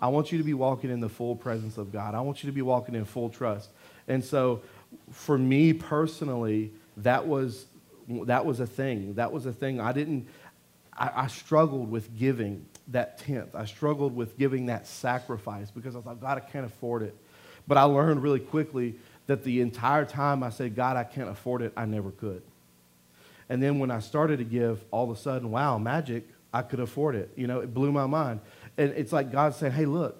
I 0.00 0.08
want 0.08 0.30
you 0.30 0.38
to 0.38 0.44
be 0.44 0.54
walking 0.54 0.90
in 0.90 1.00
the 1.00 1.08
full 1.08 1.34
presence 1.34 1.78
of 1.78 1.90
God. 1.90 2.14
I 2.14 2.20
want 2.20 2.42
you 2.42 2.48
to 2.48 2.54
be 2.54 2.62
walking 2.62 2.94
in 2.94 3.04
full 3.04 3.30
trust. 3.30 3.70
And 4.06 4.22
so, 4.22 4.62
for 5.10 5.38
me 5.38 5.72
personally, 5.72 6.72
that 6.98 7.26
was 7.26 7.66
that 8.08 8.44
was 8.44 8.60
a 8.60 8.66
thing. 8.66 9.14
That 9.14 9.32
was 9.32 9.46
a 9.46 9.52
thing. 9.52 9.80
I 9.80 9.92
didn't, 9.92 10.28
I, 10.92 11.10
I, 11.22 11.26
struggled 11.26 11.90
with 11.90 12.16
giving 12.18 12.66
that 12.88 13.18
tenth. 13.18 13.54
I 13.54 13.64
struggled 13.64 14.14
with 14.14 14.38
giving 14.38 14.66
that 14.66 14.86
sacrifice 14.86 15.70
because 15.70 15.96
I 15.96 16.00
thought, 16.00 16.20
God, 16.20 16.38
I 16.38 16.40
can't 16.40 16.66
afford 16.66 17.02
it. 17.02 17.16
But 17.66 17.78
I 17.78 17.82
learned 17.84 18.22
really 18.22 18.40
quickly 18.40 18.96
that 19.26 19.42
the 19.42 19.60
entire 19.60 20.04
time 20.04 20.42
I 20.42 20.50
said, 20.50 20.76
God, 20.76 20.96
I 20.96 21.04
can't 21.04 21.30
afford 21.30 21.62
it, 21.62 21.72
I 21.76 21.86
never 21.86 22.10
could. 22.10 22.42
And 23.48 23.62
then 23.62 23.78
when 23.78 23.90
I 23.90 24.00
started 24.00 24.38
to 24.38 24.44
give, 24.44 24.84
all 24.90 25.10
of 25.10 25.16
a 25.16 25.20
sudden, 25.20 25.50
wow, 25.50 25.78
magic, 25.78 26.24
I 26.52 26.62
could 26.62 26.80
afford 26.80 27.14
it. 27.14 27.30
You 27.36 27.46
know, 27.46 27.60
it 27.60 27.72
blew 27.72 27.90
my 27.90 28.06
mind. 28.06 28.40
And 28.76 28.92
it's 28.92 29.12
like 29.12 29.32
God 29.32 29.54
saying, 29.54 29.72
hey, 29.72 29.86
look, 29.86 30.16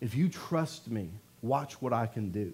if 0.00 0.14
you 0.14 0.28
trust 0.28 0.90
me, 0.90 1.08
watch 1.42 1.80
what 1.80 1.92
I 1.92 2.06
can 2.06 2.30
do. 2.30 2.52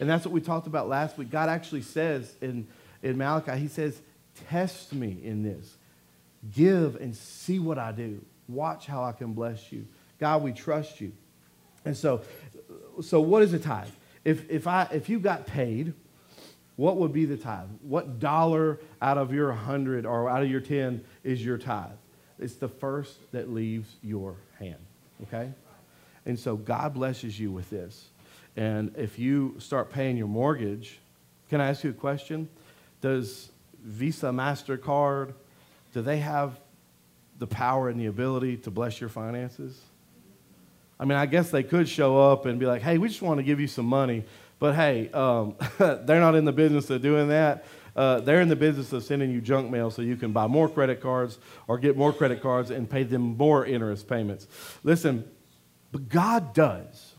And 0.00 0.08
that's 0.08 0.24
what 0.24 0.32
we 0.32 0.40
talked 0.40 0.66
about 0.66 0.88
last 0.88 1.18
week. 1.18 1.30
God 1.30 1.48
actually 1.48 1.82
says 1.82 2.34
in, 2.40 2.66
in 3.02 3.16
Malachi, 3.16 3.58
He 3.58 3.68
says, 3.68 4.00
Test 4.48 4.94
me 4.94 5.18
in 5.22 5.42
this. 5.42 5.76
Give 6.54 6.96
and 6.96 7.14
see 7.14 7.58
what 7.58 7.78
I 7.78 7.92
do. 7.92 8.20
Watch 8.48 8.86
how 8.86 9.02
I 9.02 9.12
can 9.12 9.32
bless 9.32 9.72
you. 9.72 9.86
God, 10.18 10.42
we 10.42 10.52
trust 10.52 11.00
you. 11.00 11.12
And 11.84 11.96
so, 11.96 12.22
so 13.00 13.20
what 13.20 13.42
is 13.42 13.52
a 13.52 13.58
tithe? 13.58 13.88
If, 14.24 14.48
if, 14.50 14.66
I, 14.66 14.88
if 14.92 15.08
you 15.08 15.18
got 15.18 15.46
paid, 15.46 15.94
what 16.76 16.96
would 16.96 17.12
be 17.12 17.24
the 17.24 17.36
tithe? 17.36 17.68
What 17.82 18.18
dollar 18.18 18.80
out 19.00 19.18
of 19.18 19.32
your 19.32 19.48
100 19.48 20.06
or 20.06 20.28
out 20.28 20.42
of 20.42 20.50
your 20.50 20.60
10 20.60 21.04
is 21.24 21.44
your 21.44 21.58
tithe? 21.58 21.90
It's 22.38 22.54
the 22.54 22.68
first 22.68 23.32
that 23.32 23.50
leaves 23.50 23.96
your 24.02 24.36
hand, 24.58 24.78
okay? 25.22 25.52
And 26.26 26.38
so 26.38 26.56
God 26.56 26.94
blesses 26.94 27.38
you 27.38 27.50
with 27.50 27.68
this. 27.70 28.08
And 28.56 28.94
if 28.96 29.18
you 29.18 29.56
start 29.58 29.90
paying 29.90 30.16
your 30.16 30.28
mortgage, 30.28 31.00
can 31.48 31.60
I 31.60 31.68
ask 31.68 31.84
you 31.84 31.90
a 31.90 31.94
question? 31.94 32.48
Does 33.00 33.50
Visa, 33.82 34.26
MasterCard, 34.26 35.34
do 35.92 36.02
they 36.02 36.18
have 36.18 36.58
the 37.38 37.46
power 37.46 37.88
and 37.88 37.98
the 37.98 38.06
ability 38.06 38.56
to 38.58 38.70
bless 38.70 39.00
your 39.00 39.10
finances? 39.10 39.80
I 40.98 41.04
mean, 41.04 41.18
I 41.18 41.26
guess 41.26 41.50
they 41.50 41.62
could 41.62 41.88
show 41.88 42.30
up 42.30 42.46
and 42.46 42.60
be 42.60 42.66
like, 42.66 42.82
hey, 42.82 42.98
we 42.98 43.08
just 43.08 43.22
want 43.22 43.38
to 43.38 43.42
give 43.42 43.58
you 43.58 43.66
some 43.66 43.86
money. 43.86 44.24
But 44.58 44.74
hey, 44.74 45.10
um, 45.10 45.56
they're 45.78 46.20
not 46.20 46.36
in 46.36 46.44
the 46.44 46.52
business 46.52 46.88
of 46.90 47.02
doing 47.02 47.28
that. 47.28 47.64
uh, 47.96 48.20
they're 48.20 48.40
in 48.40 48.48
the 48.48 48.56
business 48.56 48.92
of 48.92 49.02
sending 49.04 49.30
you 49.30 49.40
junk 49.40 49.70
mail 49.70 49.90
so 49.90 50.02
you 50.02 50.16
can 50.16 50.32
buy 50.32 50.46
more 50.46 50.68
credit 50.68 51.00
cards 51.00 51.38
or 51.66 51.78
get 51.78 51.96
more 51.96 52.12
credit 52.12 52.40
cards 52.40 52.70
and 52.70 52.88
pay 52.88 53.02
them 53.02 53.36
more 53.36 53.66
interest 53.66 54.08
payments. 54.08 54.46
Listen, 54.82 55.28
but 55.90 56.08
God 56.08 56.54
does. 56.54 57.14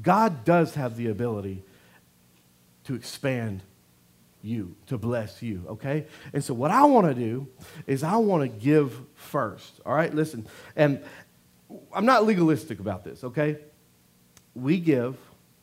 God 0.00 0.44
does 0.44 0.74
have 0.74 0.96
the 0.96 1.08
ability 1.08 1.64
to 2.84 2.94
expand 2.94 3.62
you, 4.46 4.76
to 4.86 4.96
bless 4.96 5.42
you, 5.42 5.64
okay? 5.68 6.06
And 6.32 6.42
so 6.42 6.54
what 6.54 6.70
I 6.70 6.84
want 6.84 7.06
to 7.06 7.14
do 7.14 7.48
is 7.86 8.02
I 8.02 8.16
want 8.16 8.42
to 8.42 8.48
give 8.48 8.98
first, 9.14 9.80
all 9.84 9.94
right? 9.94 10.14
Listen, 10.14 10.46
and 10.76 11.02
I'm 11.92 12.06
not 12.06 12.24
legalistic 12.24 12.80
about 12.80 13.04
this, 13.04 13.24
okay? 13.24 13.58
We 14.54 14.78
give, 14.78 15.16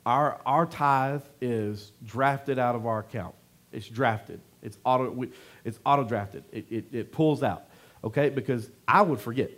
our, 0.06 0.40
our 0.46 0.66
tithe 0.66 1.24
is 1.42 1.94
drafted 2.06 2.60
out 2.60 2.76
of 2.76 2.86
our 2.86 3.00
account. 3.00 3.36
It's 3.72 3.88
drafted. 3.88 4.42
It's 4.62 4.78
auto, 4.84 5.26
it's 5.64 5.80
auto 5.86 6.04
drafted. 6.04 6.44
It, 6.52 6.66
it, 6.70 6.86
it 6.92 7.12
pulls 7.12 7.42
out, 7.42 7.66
okay? 8.04 8.30
Because 8.30 8.70
I 8.88 9.02
would 9.02 9.20
forget. 9.20 9.52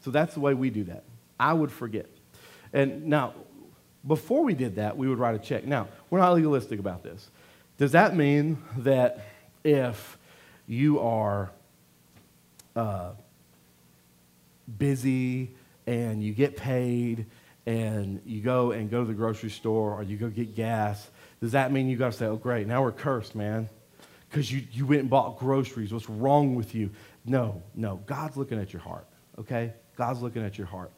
So 0.00 0.10
that's 0.10 0.34
the 0.34 0.40
way 0.40 0.54
we 0.54 0.70
do 0.70 0.84
that. 0.84 1.04
I 1.38 1.52
would 1.52 1.70
forget. 1.70 2.08
And 2.72 3.06
now, 3.06 3.34
before 4.06 4.42
we 4.42 4.54
did 4.54 4.76
that, 4.76 4.96
we 4.96 5.08
would 5.08 5.18
write 5.18 5.34
a 5.34 5.38
check. 5.38 5.64
Now, 5.64 5.88
we're 6.10 6.18
not 6.18 6.32
legalistic 6.34 6.80
about 6.80 7.02
this. 7.02 7.30
Does 7.82 7.90
that 7.90 8.14
mean 8.14 8.58
that 8.76 9.26
if 9.64 10.16
you 10.68 11.00
are 11.00 11.50
uh, 12.76 13.10
busy 14.78 15.56
and 15.84 16.22
you 16.22 16.32
get 16.32 16.56
paid 16.56 17.26
and 17.66 18.22
you 18.24 18.40
go 18.40 18.70
and 18.70 18.88
go 18.88 19.00
to 19.00 19.08
the 19.08 19.14
grocery 19.14 19.50
store 19.50 19.94
or 19.94 20.04
you 20.04 20.16
go 20.16 20.28
get 20.28 20.54
gas, 20.54 21.10
does 21.40 21.50
that 21.50 21.72
mean 21.72 21.88
you 21.88 21.96
got 21.96 22.12
to 22.12 22.16
say, 22.16 22.26
oh, 22.26 22.36
great, 22.36 22.68
now 22.68 22.84
we're 22.84 22.92
cursed, 22.92 23.34
man? 23.34 23.68
Because 24.30 24.52
you, 24.52 24.62
you 24.70 24.86
went 24.86 25.00
and 25.00 25.10
bought 25.10 25.40
groceries. 25.40 25.92
What's 25.92 26.08
wrong 26.08 26.54
with 26.54 26.76
you? 26.76 26.88
No, 27.24 27.64
no. 27.74 27.96
God's 28.06 28.36
looking 28.36 28.60
at 28.60 28.72
your 28.72 28.82
heart, 28.82 29.08
okay? 29.40 29.72
God's 29.96 30.22
looking 30.22 30.44
at 30.44 30.56
your 30.56 30.68
heart. 30.68 30.92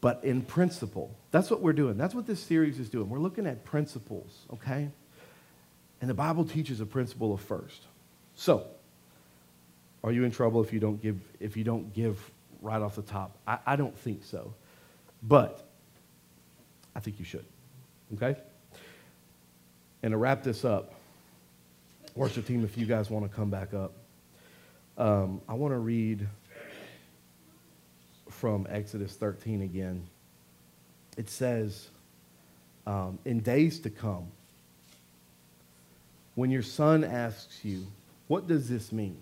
But 0.00 0.24
in 0.24 0.42
principle, 0.42 1.16
that's 1.30 1.48
what 1.48 1.60
we're 1.60 1.72
doing. 1.72 1.96
That's 1.96 2.12
what 2.12 2.26
this 2.26 2.42
series 2.42 2.80
is 2.80 2.88
doing. 2.88 3.08
We're 3.08 3.20
looking 3.20 3.46
at 3.46 3.64
principles, 3.64 4.46
okay? 4.52 4.90
And 6.00 6.10
the 6.10 6.14
Bible 6.14 6.44
teaches 6.44 6.80
a 6.80 6.86
principle 6.86 7.32
of 7.32 7.40
first. 7.40 7.82
So, 8.34 8.66
are 10.04 10.12
you 10.12 10.24
in 10.24 10.30
trouble 10.30 10.62
if 10.62 10.72
you 10.72 10.80
don't 10.80 11.00
give, 11.00 11.20
if 11.40 11.56
you 11.56 11.64
don't 11.64 11.92
give 11.94 12.18
right 12.60 12.80
off 12.80 12.96
the 12.96 13.02
top? 13.02 13.36
I, 13.46 13.58
I 13.66 13.76
don't 13.76 13.96
think 13.98 14.24
so. 14.24 14.54
But 15.22 15.66
I 16.94 17.00
think 17.00 17.18
you 17.18 17.24
should. 17.24 17.44
Okay? 18.14 18.36
And 20.02 20.12
to 20.12 20.16
wrap 20.16 20.42
this 20.42 20.64
up, 20.64 20.94
worship 22.14 22.46
team, 22.46 22.64
if 22.64 22.78
you 22.78 22.86
guys 22.86 23.10
want 23.10 23.28
to 23.28 23.34
come 23.34 23.50
back 23.50 23.74
up, 23.74 23.92
um, 24.98 25.40
I 25.48 25.54
want 25.54 25.72
to 25.74 25.78
read 25.78 26.26
from 28.30 28.66
Exodus 28.70 29.14
13 29.14 29.62
again. 29.62 30.06
It 31.16 31.28
says, 31.28 31.88
um, 32.86 33.18
In 33.24 33.40
days 33.40 33.80
to 33.80 33.90
come, 33.90 34.28
when 36.36 36.50
your 36.50 36.62
son 36.62 37.02
asks 37.02 37.64
you, 37.64 37.84
What 38.28 38.46
does 38.46 38.68
this 38.68 38.92
mean? 38.92 39.16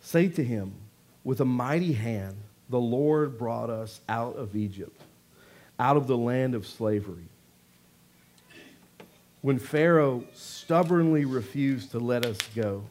Say 0.00 0.28
to 0.28 0.44
him, 0.44 0.74
With 1.22 1.40
a 1.40 1.46
mighty 1.46 1.94
hand, 1.94 2.36
the 2.68 2.80
Lord 2.80 3.38
brought 3.38 3.70
us 3.70 4.00
out 4.08 4.36
of 4.36 4.54
Egypt, 4.54 5.00
out 5.78 5.96
of 5.96 6.06
the 6.06 6.18
land 6.18 6.54
of 6.54 6.66
slavery. 6.66 7.24
When 9.40 9.58
Pharaoh 9.58 10.24
stubbornly 10.34 11.24
refused 11.24 11.92
to 11.92 11.98
let 11.98 12.26
us 12.26 12.38
go, 12.54 12.84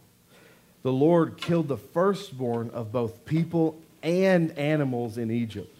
the 0.83 0.93
Lord 0.93 1.37
killed 1.37 1.67
the 1.67 1.77
firstborn 1.77 2.69
of 2.69 2.91
both 2.91 3.25
people 3.25 3.79
and 4.01 4.51
animals 4.57 5.17
in 5.17 5.31
Egypt. 5.31 5.75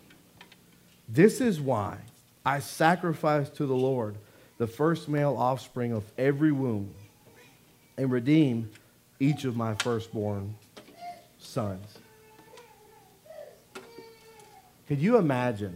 This 1.08 1.39
is 1.41 1.62
why 1.62 1.98
I 2.46 2.60
sacrifice 2.60 3.50
to 3.52 3.65
the 3.65 3.76
Lord 3.76 4.15
the 4.63 4.67
first 4.67 5.10
male 5.10 5.36
offspring 5.38 5.91
of 5.91 6.06
every 6.17 6.54
womb 6.54 6.89
and 7.97 8.10
redeem 8.10 8.71
each 9.19 9.43
of 9.43 9.58
my 9.58 9.76
firstborn 9.76 10.56
sons. 11.38 11.86
Could 14.88 14.99
you 14.99 15.17
imagine? 15.17 15.76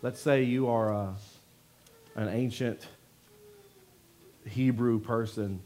Let's 0.00 0.18
say 0.18 0.44
you 0.44 0.70
are 0.70 0.88
a, 0.88 1.14
an 2.14 2.28
ancient 2.28 2.80
Hebrew 4.48 4.98
person 4.98 5.60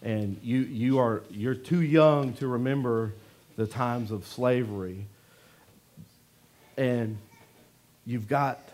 and 0.00 0.40
you, 0.42 0.60
you 0.60 0.98
are, 1.00 1.22
you're 1.30 1.54
too 1.54 1.82
young 1.82 2.32
to 2.36 2.46
remember 2.46 3.12
the 3.56 3.66
times 3.66 4.10
of 4.10 4.26
slavery. 4.26 5.04
And 6.78 7.18
you've 8.06 8.26
got 8.26 8.66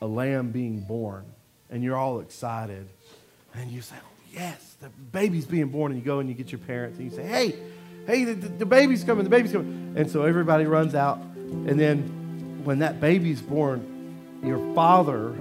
a 0.00 0.06
lamb 0.06 0.50
being 0.50 0.80
born, 0.80 1.24
and 1.70 1.82
you're 1.82 1.96
all 1.96 2.20
excited. 2.20 2.88
And 3.54 3.70
you 3.70 3.82
say, 3.82 3.96
oh, 3.98 4.10
Yes, 4.32 4.76
the 4.80 4.88
baby's 4.88 5.44
being 5.44 5.68
born. 5.68 5.92
And 5.92 6.00
you 6.00 6.04
go 6.04 6.20
and 6.20 6.28
you 6.28 6.34
get 6.34 6.52
your 6.52 6.60
parents 6.60 6.98
and 6.98 7.10
you 7.10 7.16
say, 7.16 7.26
Hey, 7.26 7.54
hey, 8.06 8.24
the, 8.24 8.34
the 8.34 8.66
baby's 8.66 9.04
coming, 9.04 9.24
the 9.24 9.30
baby's 9.30 9.52
coming. 9.52 9.94
And 9.96 10.10
so 10.10 10.24
everybody 10.24 10.64
runs 10.64 10.94
out. 10.94 11.18
And 11.18 11.78
then 11.78 12.62
when 12.64 12.78
that 12.80 13.00
baby's 13.00 13.42
born, 13.42 13.86
your 14.42 14.74
father 14.74 15.34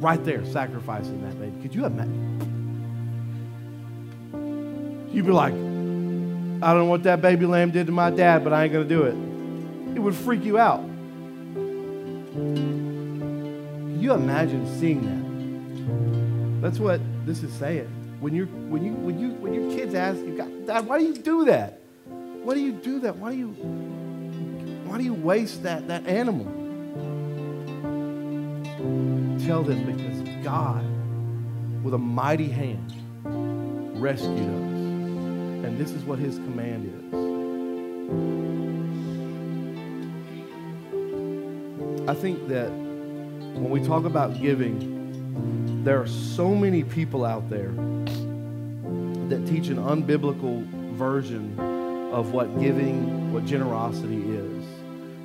right 0.00 0.22
there 0.24 0.44
sacrificing 0.46 1.22
that 1.22 1.38
baby. 1.40 1.62
Could 1.62 1.74
you 1.74 1.86
imagine? 1.86 2.34
You'd 5.12 5.26
be 5.26 5.32
like, 5.32 5.52
I 5.52 6.72
don't 6.72 6.78
know 6.78 6.84
what 6.84 7.04
that 7.04 7.22
baby 7.22 7.46
lamb 7.46 7.70
did 7.70 7.86
to 7.86 7.92
my 7.92 8.10
dad, 8.10 8.44
but 8.44 8.52
I 8.52 8.64
ain't 8.64 8.72
going 8.72 8.88
to 8.88 8.94
do 8.94 9.02
it. 9.04 9.96
It 9.96 10.00
would 10.00 10.14
freak 10.14 10.44
you 10.44 10.58
out. 10.58 10.84
You 13.98 14.12
imagine 14.12 14.64
seeing 14.78 15.02
that? 15.02 16.62
That's 16.62 16.78
what 16.78 17.00
this 17.26 17.42
is 17.42 17.52
saying. 17.54 17.88
When, 18.20 18.32
you're, 18.32 18.46
when, 18.46 18.84
you, 18.84 18.92
when, 18.92 19.18
you, 19.18 19.30
when 19.30 19.52
your 19.52 19.76
kids 19.76 19.92
ask 19.92 20.20
you, 20.20 20.36
Dad, 20.66 20.86
why 20.86 21.00
do 21.00 21.04
you 21.04 21.14
do 21.14 21.46
that? 21.46 21.80
Why 22.06 22.54
do 22.54 22.60
you 22.60 22.70
do 22.72 23.00
that? 23.00 23.16
Why 23.16 23.32
do 23.32 23.38
you, 23.38 23.48
why 24.84 24.98
do 24.98 25.04
you 25.04 25.14
waste 25.14 25.64
that, 25.64 25.88
that 25.88 26.06
animal? 26.06 26.44
Tell 29.44 29.64
them 29.64 29.84
because 29.84 30.20
God, 30.44 30.84
with 31.82 31.94
a 31.94 31.98
mighty 31.98 32.48
hand, 32.48 32.92
rescued 34.00 34.38
us. 34.38 34.68
And 35.66 35.76
this 35.76 35.90
is 35.90 36.04
what 36.04 36.20
his 36.20 36.36
command 36.36 36.86
is. 36.86 36.94
I 42.08 42.14
think 42.14 42.46
that 42.48 42.70
when 43.60 43.70
we 43.70 43.86
talk 43.86 44.04
about 44.04 44.40
giving, 44.40 45.82
there 45.84 46.00
are 46.00 46.06
so 46.06 46.54
many 46.54 46.84
people 46.84 47.24
out 47.24 47.50
there 47.50 47.72
that 49.28 49.46
teach 49.46 49.68
an 49.68 49.76
unbiblical 49.76 50.64
version 50.94 51.58
of 52.12 52.32
what 52.32 52.60
giving, 52.60 53.32
what 53.32 53.44
generosity 53.44 54.22
is. 54.30 54.64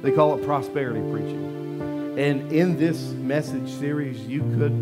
They 0.01 0.11
call 0.11 0.37
it 0.37 0.45
prosperity 0.45 1.01
preaching. 1.11 2.15
And 2.17 2.51
in 2.51 2.77
this 2.77 3.11
message 3.11 3.69
series, 3.69 4.19
you 4.21 4.41
could 4.57 4.73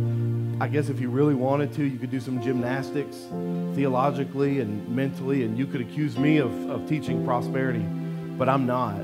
I 0.61 0.67
guess 0.67 0.89
if 0.89 1.01
you 1.01 1.09
really 1.09 1.33
wanted 1.33 1.73
to, 1.73 1.83
you 1.83 1.97
could 1.97 2.11
do 2.11 2.19
some 2.19 2.39
gymnastics 2.39 3.17
theologically 3.73 4.59
and 4.59 4.87
mentally, 4.95 5.43
and 5.43 5.57
you 5.57 5.65
could 5.65 5.81
accuse 5.81 6.19
me 6.19 6.37
of, 6.37 6.51
of 6.69 6.87
teaching 6.87 7.25
prosperity, 7.25 7.83
but 8.37 8.47
I'm 8.47 8.67
not. 8.67 9.03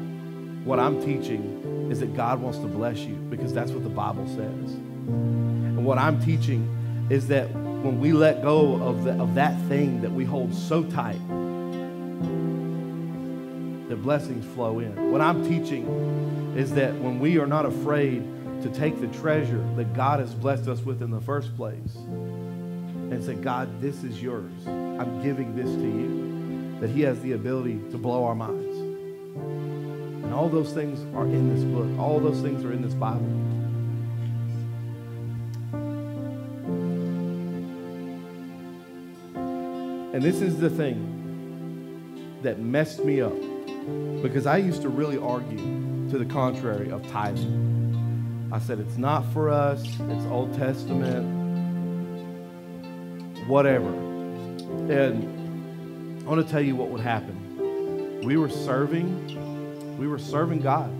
What 0.65 0.79
I'm 0.79 1.01
teaching 1.03 1.66
is 1.89 1.99
that 2.01 2.15
God 2.15 2.41
wants 2.41 2.59
to 2.59 2.67
bless 2.67 2.99
you 2.99 3.15
because 3.15 3.53
that's 3.53 3.71
what 3.71 3.83
the 3.83 3.89
Bible 3.89 4.27
says. 4.27 4.73
And 4.73 5.85
what 5.85 5.97
I'm 5.97 6.23
teaching 6.23 7.07
is 7.09 7.27
that 7.27 7.49
when 7.53 7.99
we 7.99 8.11
let 8.11 8.41
go 8.41 8.75
of, 8.81 9.03
the, 9.03 9.11
of 9.13 9.35
that 9.35 9.59
thing 9.67 10.01
that 10.01 10.11
we 10.11 10.25
hold 10.25 10.53
so 10.53 10.83
tight, 10.83 11.19
that 13.89 14.03
blessings 14.03 14.45
flow 14.53 14.79
in. 14.79 15.11
What 15.11 15.21
I'm 15.21 15.47
teaching 15.47 15.85
is 16.57 16.73
that 16.73 16.93
when 16.95 17.19
we 17.19 17.39
are 17.39 17.47
not 17.47 17.65
afraid 17.65 18.23
to 18.63 18.69
take 18.69 18.99
the 18.99 19.07
treasure 19.19 19.63
that 19.75 19.93
God 19.93 20.19
has 20.19 20.33
blessed 20.33 20.67
us 20.67 20.81
with 20.81 21.01
in 21.01 21.11
the 21.11 21.21
first 21.21 21.55
place 21.55 21.95
and 21.95 23.23
say, 23.23 23.35
God, 23.35 23.81
this 23.81 24.03
is 24.03 24.21
yours. 24.21 24.51
I'm 24.65 25.21
giving 25.23 25.55
this 25.55 25.67
to 25.67 25.81
you. 25.81 26.79
That 26.81 26.89
He 26.89 27.01
has 27.01 27.19
the 27.21 27.31
ability 27.31 27.79
to 27.91 27.97
blow 27.97 28.25
our 28.25 28.35
minds. 28.35 28.66
And 30.27 30.35
all 30.35 30.49
those 30.49 30.73
things 30.73 30.99
are 31.15 31.23
in 31.23 31.55
this 31.55 31.63
book, 31.63 31.87
all 31.97 32.19
those 32.19 32.41
things 32.41 32.65
are 32.65 32.73
in 32.73 32.81
this 32.81 32.93
Bible. 32.93 33.23
And 40.13 40.21
this 40.21 40.41
is 40.41 40.59
the 40.59 40.69
thing 40.69 42.41
that 42.43 42.59
messed 42.59 43.05
me 43.05 43.21
up 43.21 43.39
because 44.21 44.45
I 44.45 44.57
used 44.57 44.81
to 44.81 44.89
really 44.89 45.17
argue 45.17 46.09
to 46.09 46.17
the 46.17 46.25
contrary 46.25 46.91
of 46.91 47.07
tithing. 47.07 48.49
I 48.51 48.59
said, 48.59 48.79
it's 48.79 48.97
not 48.97 49.31
for 49.31 49.49
us, 49.49 49.81
it's 49.85 50.25
Old 50.25 50.53
Testament. 50.55 51.25
whatever. 53.47 53.87
And 54.91 56.21
I 56.25 56.29
want 56.29 56.45
to 56.45 56.51
tell 56.51 56.61
you 56.61 56.75
what 56.75 56.89
would 56.89 56.99
happen. 56.99 58.21
We 58.23 58.35
were 58.35 58.49
serving, 58.49 59.07
we 59.97 60.07
were 60.07 60.19
serving 60.19 60.61
God. 60.61 60.91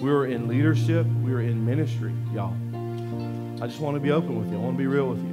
We 0.00 0.10
were 0.10 0.26
in 0.26 0.48
leadership, 0.48 1.06
we 1.22 1.30
were 1.32 1.42
in 1.42 1.64
ministry, 1.64 2.12
y'all. 2.34 2.56
I 3.62 3.66
just 3.66 3.80
want 3.80 3.94
to 3.94 4.00
be 4.00 4.10
open 4.10 4.38
with 4.38 4.50
you. 4.50 4.56
I 4.56 4.60
want 4.60 4.74
to 4.74 4.78
be 4.78 4.88
real 4.88 5.08
with 5.08 5.18
you. 5.18 5.32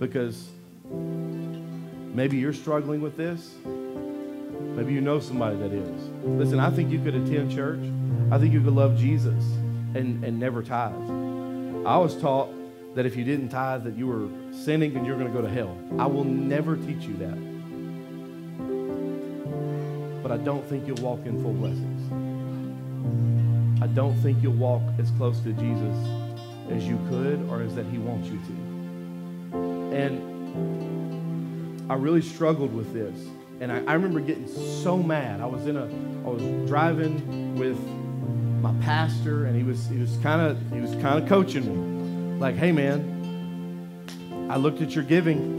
Because 0.00 0.48
maybe 0.90 2.36
you're 2.36 2.52
struggling 2.52 3.00
with 3.00 3.16
this. 3.16 3.54
Maybe 3.64 4.92
you 4.92 5.00
know 5.00 5.20
somebody 5.20 5.56
that 5.58 5.72
is. 5.72 6.10
Listen, 6.24 6.58
I 6.58 6.70
think 6.70 6.90
you 6.90 6.98
could 6.98 7.14
attend 7.14 7.52
church. 7.52 7.78
I 8.32 8.38
think 8.38 8.52
you 8.52 8.60
could 8.60 8.72
love 8.72 8.98
Jesus 8.98 9.44
and, 9.94 10.24
and 10.24 10.40
never 10.40 10.62
tithe. 10.64 10.94
I 11.86 11.96
was 11.96 12.20
taught 12.20 12.48
that 12.96 13.06
if 13.06 13.14
you 13.14 13.22
didn't 13.22 13.50
tithe, 13.50 13.84
that 13.84 13.96
you 13.96 14.08
were 14.08 14.28
sinning 14.52 14.96
and 14.96 15.06
you're 15.06 15.16
going 15.16 15.32
to 15.32 15.32
go 15.32 15.42
to 15.42 15.52
hell. 15.52 15.78
I 15.98 16.06
will 16.06 16.24
never 16.24 16.76
teach 16.76 17.04
you 17.04 17.14
that. 17.18 17.54
But 20.22 20.32
I 20.32 20.38
don't 20.38 20.66
think 20.66 20.88
you'll 20.88 21.02
walk 21.02 21.26
in 21.26 21.40
full 21.42 21.52
blessings. 21.52 21.93
I 23.84 23.86
don't 23.88 24.16
think 24.22 24.42
you'll 24.42 24.54
walk 24.54 24.80
as 24.98 25.10
close 25.10 25.40
to 25.40 25.52
Jesus 25.52 25.94
as 26.70 26.86
you 26.86 26.98
could 27.10 27.46
or 27.50 27.60
as 27.60 27.74
that 27.74 27.84
he 27.84 27.98
wants 27.98 28.28
you 28.28 28.38
to. 28.38 28.52
And 29.94 31.92
I 31.92 31.94
really 31.96 32.22
struggled 32.22 32.74
with 32.74 32.94
this. 32.94 33.14
And 33.60 33.70
I, 33.70 33.84
I 33.84 33.92
remember 33.92 34.20
getting 34.20 34.48
so 34.48 34.96
mad. 34.96 35.42
I 35.42 35.44
was 35.44 35.66
in 35.66 35.76
a, 35.76 35.84
I 35.84 36.30
was 36.30 36.66
driving 36.66 37.58
with 37.58 37.78
my 38.62 38.72
pastor, 38.82 39.44
and 39.44 39.54
he 39.54 39.62
was, 39.62 39.86
he 39.86 39.98
was 39.98 40.16
kind 40.22 40.40
of, 40.40 40.58
he 40.72 40.80
was 40.80 40.92
kind 41.02 41.22
of 41.22 41.28
coaching 41.28 41.66
me, 41.66 42.38
like, 42.40 42.56
"Hey, 42.56 42.72
man, 42.72 44.48
I 44.50 44.56
looked 44.56 44.80
at 44.80 44.94
your 44.94 45.04
giving. 45.04 45.52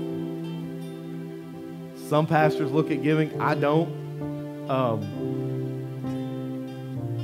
Some 2.10 2.26
pastors 2.26 2.72
look 2.72 2.90
at 2.90 3.04
giving. 3.04 3.40
I 3.40 3.54
don't. 3.54 4.68
Um, 4.68 5.45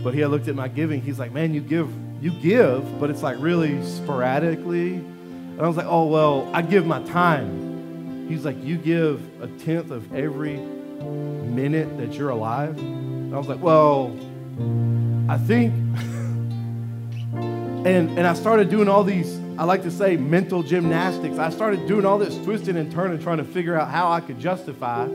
but 0.04 0.14
he 0.14 0.22
had 0.22 0.32
looked 0.32 0.48
at 0.48 0.56
my 0.56 0.68
giving. 0.68 1.02
He's 1.02 1.20
like, 1.20 1.32
man, 1.32 1.54
you 1.54 1.62
give, 1.62 1.90
you 2.22 2.32
give, 2.32 3.00
but 3.00 3.10
it's 3.10 3.24
like 3.24 3.38
really 3.40 3.84
sporadically. 3.84 4.96
And 4.96 5.62
I 5.62 5.68
was 5.68 5.78
like, 5.78 5.88
oh, 5.88 6.08
well, 6.08 6.50
I 6.54 6.62
give 6.62 6.86
my 6.86 7.02
time. 7.04 8.28
He's 8.28 8.46
like, 8.46 8.62
you 8.64 8.78
give 8.78 9.22
a 9.42 9.48
tenth 9.48 9.92
of 9.92 10.14
every 10.14 10.58
minute 10.58 11.98
that 11.98 12.14
you're 12.14 12.30
alive? 12.30 12.78
And 12.78 13.34
I 13.34 13.38
was 13.38 13.48
like, 13.48 13.62
well, 13.62 14.18
I 15.30 15.38
think. 15.38 15.74
and, 17.34 18.18
and 18.18 18.28
I 18.28 18.34
started 18.34 18.70
doing 18.70 18.88
all 18.88 19.04
these, 19.04 19.40
I 19.58 19.66
like 19.66 19.84
to 19.84 19.92
say, 19.92 20.18
mental 20.18 20.64
gymnastics. 20.64 21.38
I 21.38 21.50
started 21.50 21.88
doing 21.88 22.06
all 22.06 22.18
this 22.18 22.36
twisting 22.38 22.78
and 22.78 22.92
turning, 22.92 23.20
trying 23.20 23.38
to 23.38 23.44
figure 23.44 23.80
out 23.80 23.90
how 23.90 24.12
I 24.12 24.22
could 24.22 24.40
justify 24.40 25.08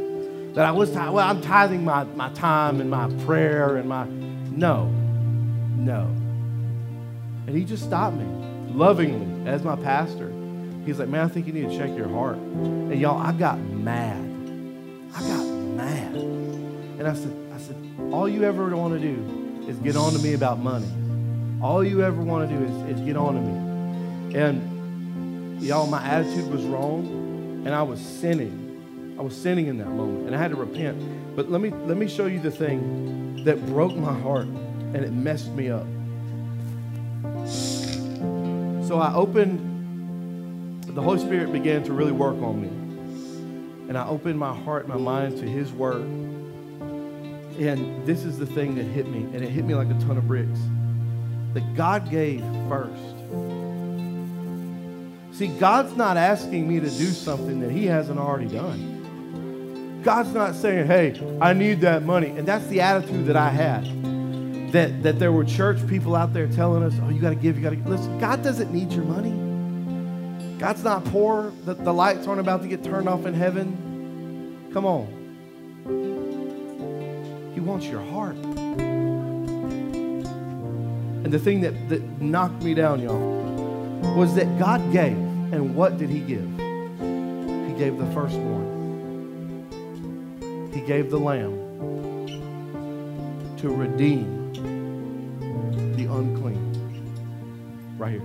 that 0.57 0.65
I 0.65 0.73
was, 0.73 0.91
well, 0.91 1.19
I'm 1.19 1.43
tithing 1.43 1.85
my, 1.85 2.05
my 2.05 2.31
time 2.31 2.81
and 2.81 2.89
my 2.89 3.11
prayer 3.27 3.77
and 3.77 3.87
my, 3.91 4.07
no, 4.57 4.87
no. 5.77 6.03
And 7.47 7.57
he 7.57 7.65
just 7.65 7.85
stopped 7.85 8.17
me 8.17 8.25
lovingly 8.75 9.49
as 9.49 9.63
my 9.63 9.77
pastor. 9.77 10.33
He's 10.85 10.99
like, 10.99 11.09
man, 11.09 11.25
I 11.25 11.29
think 11.29 11.47
you 11.47 11.53
need 11.53 11.69
to 11.69 11.77
check 11.77 11.97
your 11.97 12.09
heart. 12.09 12.37
And 12.37 12.99
y'all, 12.99 13.21
I 13.21 13.33
got 13.33 13.59
mad. 13.59 14.19
I 15.15 15.21
got 15.21 15.45
mad. 15.45 16.15
And 16.15 17.07
I 17.07 17.15
said, 17.15 17.37
I 17.55 17.59
said, 17.59 17.77
all 18.13 18.29
you 18.29 18.45
ever 18.45 18.75
want 18.75 18.95
to 18.95 19.01
do 19.01 19.67
is 19.69 19.77
get 19.79 19.97
on 19.97 20.13
to 20.13 20.19
me 20.21 20.35
about 20.35 20.59
money. 20.59 20.89
All 21.63 21.85
you 21.85 22.03
ever 22.03 22.23
want 22.23 22.49
to 22.49 22.57
do 22.57 22.65
is, 22.65 22.99
is 22.99 23.01
get 23.05 23.17
on 23.17 23.35
to 23.35 23.41
me. 23.41 24.39
And 24.39 25.61
y'all, 25.63 25.87
my 25.87 26.03
attitude 26.03 26.51
was 26.51 26.63
wrong, 26.65 27.63
and 27.67 27.75
I 27.75 27.83
was 27.83 28.01
sinning. 28.01 29.15
I 29.19 29.23
was 29.23 29.35
sinning 29.35 29.67
in 29.67 29.79
that 29.79 29.89
moment, 29.89 30.27
and 30.27 30.37
I 30.37 30.39
had 30.39 30.51
to 30.51 30.57
repent. 30.57 31.35
But 31.35 31.51
let 31.51 31.61
me 31.61 31.71
let 31.71 31.97
me 31.97 32.09
show 32.09 32.27
you 32.27 32.39
the 32.39 32.51
thing 32.51 33.26
that 33.45 33.65
broke 33.67 33.95
my 33.95 34.13
heart 34.21 34.47
and 34.47 34.97
it 34.97 35.13
messed 35.13 35.51
me 35.53 35.71
up. 35.71 35.87
So 38.87 38.99
I 38.99 39.13
opened, 39.15 40.85
the 40.85 41.03
Holy 41.03 41.19
Spirit 41.19 41.53
began 41.53 41.83
to 41.85 41.93
really 41.93 42.13
work 42.13 42.37
on 42.37 42.63
me. 42.63 42.69
And 43.89 43.97
I 43.97 44.07
opened 44.07 44.39
my 44.39 44.55
heart 44.55 44.89
my 44.89 44.97
mind 44.97 45.39
to 45.39 45.45
His 45.45 45.73
Word. 45.73 46.03
And 47.59 48.07
this 48.07 48.25
is 48.25 48.39
the 48.39 48.47
thing 48.47 48.75
that 48.77 48.85
hit 48.85 49.09
me, 49.09 49.21
and 49.21 49.37
it 49.37 49.49
hit 49.49 49.65
me 49.65 49.75
like 49.75 49.89
a 49.89 49.99
ton 50.01 50.19
of 50.19 50.29
bricks. 50.29 50.59
That 51.55 51.75
God 51.75 52.11
gave 52.11 52.41
first. 52.69 53.17
See, 55.37 55.49
God's 55.59 55.97
not 55.97 56.17
asking 56.17 56.69
me 56.69 56.81
to 56.81 56.89
do 56.89 57.07
something 57.07 57.61
that 57.61 57.71
He 57.71 57.87
hasn't 57.87 58.19
already 58.19 58.49
done. 58.49 58.96
God's 60.07 60.33
not 60.33 60.55
saying, 60.55 60.87
hey, 60.87 61.21
I 61.41 61.53
need 61.53 61.81
that 61.81 62.05
money. 62.05 62.29
And 62.29 62.47
that's 62.47 62.65
the 62.69 62.81
attitude 62.81 63.27
that 63.27 63.35
I 63.35 63.49
had. 63.49 63.83
That, 64.71 65.03
that 65.03 65.19
there 65.19 65.33
were 65.33 65.45
church 65.45 65.85
people 65.89 66.15
out 66.15 66.33
there 66.33 66.47
telling 66.47 66.85
us, 66.85 66.95
oh, 67.03 67.09
you 67.09 67.21
got 67.21 67.31
to 67.31 67.35
give, 67.35 67.57
you 67.57 67.63
got 67.65 67.71
to 67.71 67.89
listen. 67.89 68.17
God 68.21 68.41
doesn't 68.45 68.73
need 68.73 68.93
your 68.93 69.03
money. 69.03 70.59
God's 70.59 70.85
not 70.85 71.05
poor. 71.07 71.53
The, 71.65 71.75
the 71.75 71.93
lights 71.93 72.29
aren't 72.29 72.39
about 72.39 72.63
to 72.63 72.69
get 72.69 72.85
turned 72.85 73.09
off 73.09 73.27
in 73.27 73.35
heaven. 73.35 74.71
Come 74.73 74.87
on. 74.87 75.09
He 77.53 77.59
wants 77.59 77.87
your 77.87 78.05
heart. 78.05 78.37
And 81.25 81.33
the 81.33 81.41
thing 81.41 81.63
that, 81.63 81.89
that 81.89 82.01
knocked 82.23 82.63
me 82.63 82.75
down, 82.75 83.01
y'all, 83.01 83.19
was 84.15 84.37
that 84.37 84.57
God 84.57 84.93
gave. 84.93 85.17
And 85.17 85.75
what 85.75 85.99
did 85.99 86.11
He 86.11 86.21
give? 86.21 86.49
He 86.49 87.75
gave 87.77 87.99
the 87.99 88.07
firstborn. 88.15 88.76
He 90.77 90.83
gave 90.83 91.11
the 91.11 91.19
lamb 91.19 91.57
to 93.57 93.71
redeem 93.71 94.53
the 95.97 96.05
unclean. 96.05 96.61
Right 97.97 98.11
here. 98.13 98.21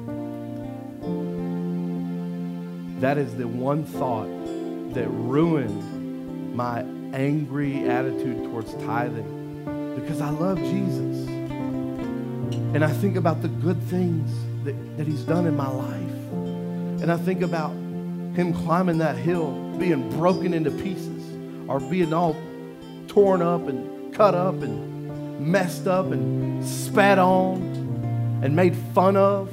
That 2.99 3.17
is 3.17 3.33
the 3.37 3.47
one 3.47 3.85
thought 3.85 4.27
that 4.93 5.07
ruined 5.07 6.53
my 6.53 6.81
angry 7.17 7.87
attitude 7.89 8.43
towards 8.43 8.73
tithing 8.83 9.95
because 9.95 10.19
I 10.19 10.31
love 10.31 10.57
Jesus. 10.57 11.29
And 12.75 12.83
I 12.83 12.91
think 12.91 13.15
about 13.15 13.41
the 13.41 13.47
good 13.47 13.81
things 13.83 14.29
that, 14.65 14.97
that 14.97 15.07
He's 15.07 15.23
done 15.23 15.47
in 15.47 15.55
my 15.55 15.69
life. 15.69 17.01
And 17.01 17.13
I 17.13 17.15
think 17.15 17.43
about 17.43 17.71
Him 17.71 18.53
climbing 18.53 18.97
that 18.97 19.15
hill, 19.15 19.53
being 19.79 20.09
broken 20.17 20.53
into 20.53 20.69
pieces 20.69 21.20
or 21.71 21.79
being 21.79 22.11
all 22.13 22.35
torn 23.07 23.41
up 23.41 23.65
and 23.69 24.13
cut 24.13 24.35
up 24.35 24.61
and 24.61 25.39
messed 25.39 25.87
up 25.87 26.11
and 26.11 26.65
spat 26.65 27.17
on 27.17 27.61
and 28.43 28.53
made 28.53 28.75
fun 28.93 29.15
of 29.15 29.49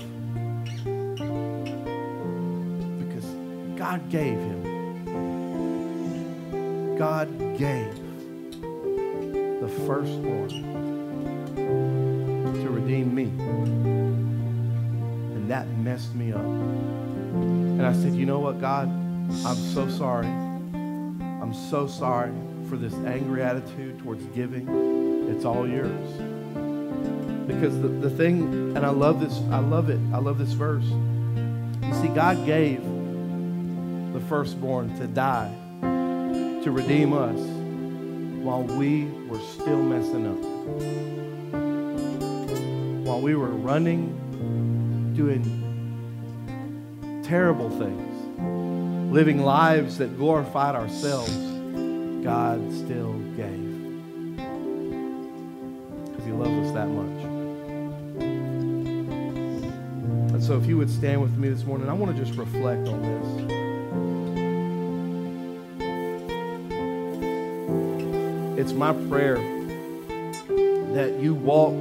because 2.99 3.25
God 3.77 4.11
gave 4.11 4.37
him. 4.37 4.59
God 6.99 7.29
gave 7.57 7.95
the 9.61 9.69
firstborn 9.87 10.49
to 11.55 12.69
redeem 12.69 13.15
me. 13.15 13.27
And 15.37 15.49
that 15.49 15.69
messed 15.69 16.17
me 16.17 16.33
up. 16.33 16.41
And 16.41 17.87
I 17.87 17.93
said, 17.93 18.17
You 18.17 18.27
know 18.27 18.41
what, 18.41 18.61
God? 18.61 18.89
I'm 18.89 19.55
so 19.55 19.89
sorry. 19.89 20.48
I'm 21.41 21.55
so 21.55 21.87
sorry 21.87 22.33
for 22.69 22.77
this 22.77 22.95
angry 23.07 23.43
attitude 23.43 23.99
towards 24.01 24.25
giving. 24.27 24.69
It's 25.31 25.45
all 25.45 25.67
yours. 25.69 26.11
Because 27.47 27.81
the, 27.81 27.89
the 27.89 28.11
thing, 28.11 28.77
and 28.77 28.85
I 28.85 28.91
love 28.91 29.21
this, 29.21 29.39
I 29.51 29.59
love 29.59 29.89
it, 29.89 29.99
I 30.13 30.19
love 30.19 30.39
this 30.39 30.53
verse. 30.53 30.85
You 30.85 31.95
see, 31.95 32.09
God 32.09 32.45
gave 32.45 32.83
the 34.13 34.21
firstborn 34.29 34.95
to 34.99 35.07
die, 35.07 35.55
to 35.81 36.71
redeem 36.71 37.13
us, 37.15 37.41
while 38.45 38.63
we 38.63 39.07
were 39.29 39.41
still 39.41 39.83
messing 39.83 40.27
up. 40.27 40.39
While 43.07 43.21
we 43.23 43.35
were 43.35 43.49
running, 43.49 44.15
doing 45.15 45.45
terrible 47.25 47.71
things, 47.71 48.18
living 49.11 49.43
lives 49.43 49.99
that 49.99 50.17
glorified 50.17 50.75
ourselves, 50.75 51.33
God 52.23 52.61
still 52.73 53.15
gave. 53.37 54.37
Because 56.07 56.25
He 56.25 56.33
loves 56.33 56.69
us 56.69 56.75
that 56.75 56.89
much. 56.89 57.25
And 60.35 60.45
so, 60.45 60.59
if 60.59 60.67
you 60.67 60.77
would 60.77 60.91
stand 60.91 61.23
with 61.23 61.37
me 61.39 61.49
this 61.49 61.65
morning, 61.65 61.89
I 61.89 61.95
want 61.95 62.15
to 62.17 62.25
just 62.25 62.39
reflect 62.39 62.87
on 62.87 63.03
this. 63.03 63.59
It's 68.61 68.73
my 68.73 68.93
prayer 69.09 69.37
that 70.95 71.19
you 71.19 71.35
walk 71.35 71.73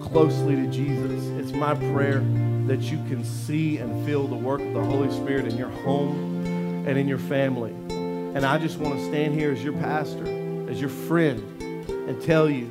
closely 0.00 0.54
to 0.54 0.66
Jesus. 0.68 1.24
It's 1.38 1.52
my 1.52 1.74
prayer 1.74 2.22
that 2.70 2.82
you 2.82 2.98
can 3.08 3.24
see 3.24 3.78
and 3.78 4.06
feel 4.06 4.28
the 4.28 4.36
work 4.36 4.60
of 4.60 4.72
the 4.72 4.84
Holy 4.84 5.10
Spirit 5.10 5.44
in 5.44 5.56
your 5.56 5.70
home 5.70 6.86
and 6.86 6.96
in 6.96 7.08
your 7.08 7.18
family. 7.18 7.72
And 7.90 8.46
I 8.46 8.58
just 8.58 8.78
want 8.78 8.94
to 8.94 9.04
stand 9.08 9.34
here 9.34 9.50
as 9.50 9.64
your 9.64 9.72
pastor, 9.72 10.24
as 10.70 10.80
your 10.80 10.88
friend, 10.88 11.40
and 11.60 12.22
tell 12.22 12.48
you 12.48 12.68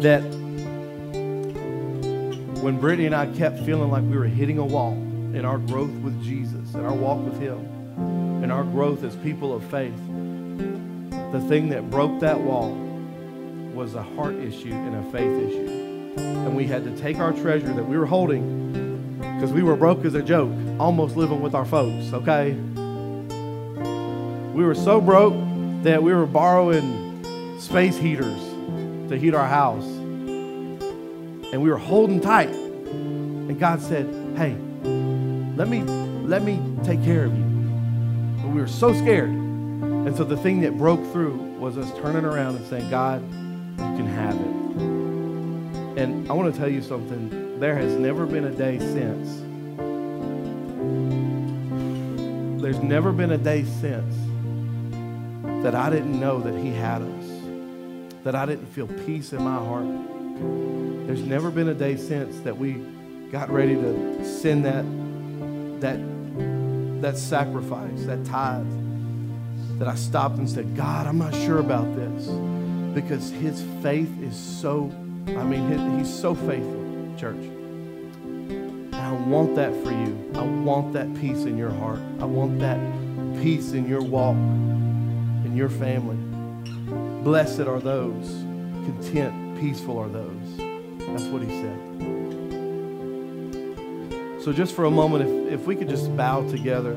that 0.00 0.20
when 2.60 2.80
Brittany 2.80 3.06
and 3.06 3.14
I 3.14 3.26
kept 3.36 3.60
feeling 3.60 3.88
like 3.88 4.02
we 4.02 4.18
were 4.18 4.24
hitting 4.24 4.58
a 4.58 4.64
wall 4.64 4.94
in 4.94 5.44
our 5.44 5.58
growth 5.58 5.92
with 5.98 6.20
Jesus 6.24 6.74
and 6.74 6.84
our 6.84 6.92
walk 6.92 7.24
with 7.24 7.38
Him 7.40 7.60
and 8.42 8.50
our 8.50 8.64
growth 8.64 9.04
as 9.04 9.14
people 9.14 9.54
of 9.54 9.62
faith, 9.66 9.96
the 11.30 11.40
thing 11.48 11.68
that 11.68 11.88
broke 11.88 12.18
that 12.18 12.40
wall 12.40 12.72
was 13.72 13.94
a 13.94 14.02
heart 14.02 14.34
issue 14.34 14.72
and 14.72 14.96
a 14.96 15.12
faith 15.12 15.50
issue. 15.50 15.76
And 16.18 16.56
we 16.56 16.64
had 16.66 16.82
to 16.82 16.96
take 16.96 17.18
our 17.18 17.32
treasure 17.32 17.72
that 17.72 17.84
we 17.84 17.96
were 17.96 18.06
holding 18.06 18.55
because 19.46 19.54
we 19.54 19.62
were 19.62 19.76
broke 19.76 20.04
as 20.04 20.14
a 20.14 20.22
joke, 20.22 20.50
almost 20.80 21.16
living 21.16 21.40
with 21.40 21.54
our 21.54 21.64
folks, 21.64 22.12
okay? 22.12 22.54
We 24.52 24.64
were 24.64 24.74
so 24.74 25.00
broke 25.00 25.34
that 25.84 26.02
we 26.02 26.12
were 26.12 26.26
borrowing 26.26 27.60
space 27.60 27.96
heaters 27.96 28.40
to 29.08 29.16
heat 29.16 29.34
our 29.34 29.46
house. 29.46 29.84
And 29.84 31.62
we 31.62 31.70
were 31.70 31.76
holding 31.76 32.20
tight. 32.20 32.48
And 32.48 33.56
God 33.60 33.80
said, 33.80 34.06
Hey, 34.36 34.56
let 35.54 35.68
me 35.68 35.82
let 36.24 36.42
me 36.42 36.60
take 36.82 37.04
care 37.04 37.26
of 37.26 37.38
you. 37.38 37.44
But 38.42 38.48
we 38.48 38.60
were 38.60 38.66
so 38.66 38.92
scared. 38.94 39.30
And 39.30 40.16
so 40.16 40.24
the 40.24 40.36
thing 40.36 40.60
that 40.62 40.76
broke 40.76 41.00
through 41.12 41.36
was 41.60 41.78
us 41.78 41.88
turning 42.00 42.24
around 42.24 42.56
and 42.56 42.66
saying, 42.66 42.90
God, 42.90 43.22
you 43.22 43.76
can 43.76 44.08
have 44.08 44.34
it. 44.34 46.02
And 46.02 46.28
I 46.28 46.32
want 46.32 46.52
to 46.52 46.58
tell 46.58 46.68
you 46.68 46.82
something. 46.82 47.45
There 47.58 47.74
has 47.74 47.92
never 47.92 48.26
been 48.26 48.44
a 48.44 48.50
day 48.50 48.78
since. 48.78 49.42
There's 52.62 52.80
never 52.80 53.12
been 53.12 53.32
a 53.32 53.38
day 53.38 53.64
since 53.64 54.14
that 55.62 55.74
I 55.74 55.90
didn't 55.90 56.18
know 56.18 56.40
that 56.40 56.56
He 56.58 56.70
had 56.70 57.02
us, 57.02 57.24
that 58.24 58.34
I 58.34 58.46
didn't 58.46 58.66
feel 58.66 58.86
peace 59.06 59.32
in 59.32 59.42
my 59.42 59.56
heart. 59.56 59.86
There's 61.06 61.22
never 61.22 61.50
been 61.50 61.68
a 61.68 61.74
day 61.74 61.96
since 61.96 62.38
that 62.40 62.56
we 62.56 62.74
got 63.32 63.50
ready 63.50 63.74
to 63.74 64.24
send 64.24 64.64
that 64.64 64.84
that 65.80 65.98
that 67.02 67.16
sacrifice, 67.16 68.04
that 68.06 68.24
tithe, 68.24 68.66
that 69.78 69.88
I 69.88 69.94
stopped 69.94 70.38
and 70.38 70.48
said, 70.48 70.76
God, 70.76 71.06
I'm 71.06 71.18
not 71.18 71.34
sure 71.34 71.58
about 71.58 71.94
this. 71.94 72.26
Because 72.94 73.30
his 73.30 73.62
faith 73.82 74.10
is 74.22 74.36
so, 74.36 74.90
I 75.28 75.44
mean, 75.44 75.98
he's 75.98 76.12
so 76.12 76.34
faithful, 76.34 76.85
church. 77.16 77.36
And 77.36 78.94
I 78.94 79.12
want 79.12 79.54
that 79.56 79.72
for 79.82 79.90
you. 79.90 80.32
I 80.34 80.42
want 80.42 80.92
that 80.92 81.14
peace 81.16 81.44
in 81.44 81.56
your 81.56 81.70
heart. 81.70 82.00
I 82.20 82.24
want 82.24 82.58
that 82.60 82.78
peace 83.42 83.72
in 83.72 83.88
your 83.88 84.02
walk, 84.02 84.36
in 84.36 85.54
your 85.56 85.68
family. 85.68 86.16
Blessed 87.22 87.60
are 87.60 87.80
those, 87.80 88.28
content, 88.84 89.58
peaceful 89.60 89.98
are 89.98 90.08
those. 90.08 90.56
That's 90.98 91.24
what 91.24 91.42
he 91.42 91.48
said. 91.48 91.78
So, 94.42 94.52
just 94.52 94.74
for 94.74 94.84
a 94.84 94.90
moment, 94.90 95.48
if, 95.48 95.60
if 95.60 95.66
we 95.66 95.74
could 95.74 95.88
just 95.88 96.14
bow 96.16 96.48
together, 96.48 96.96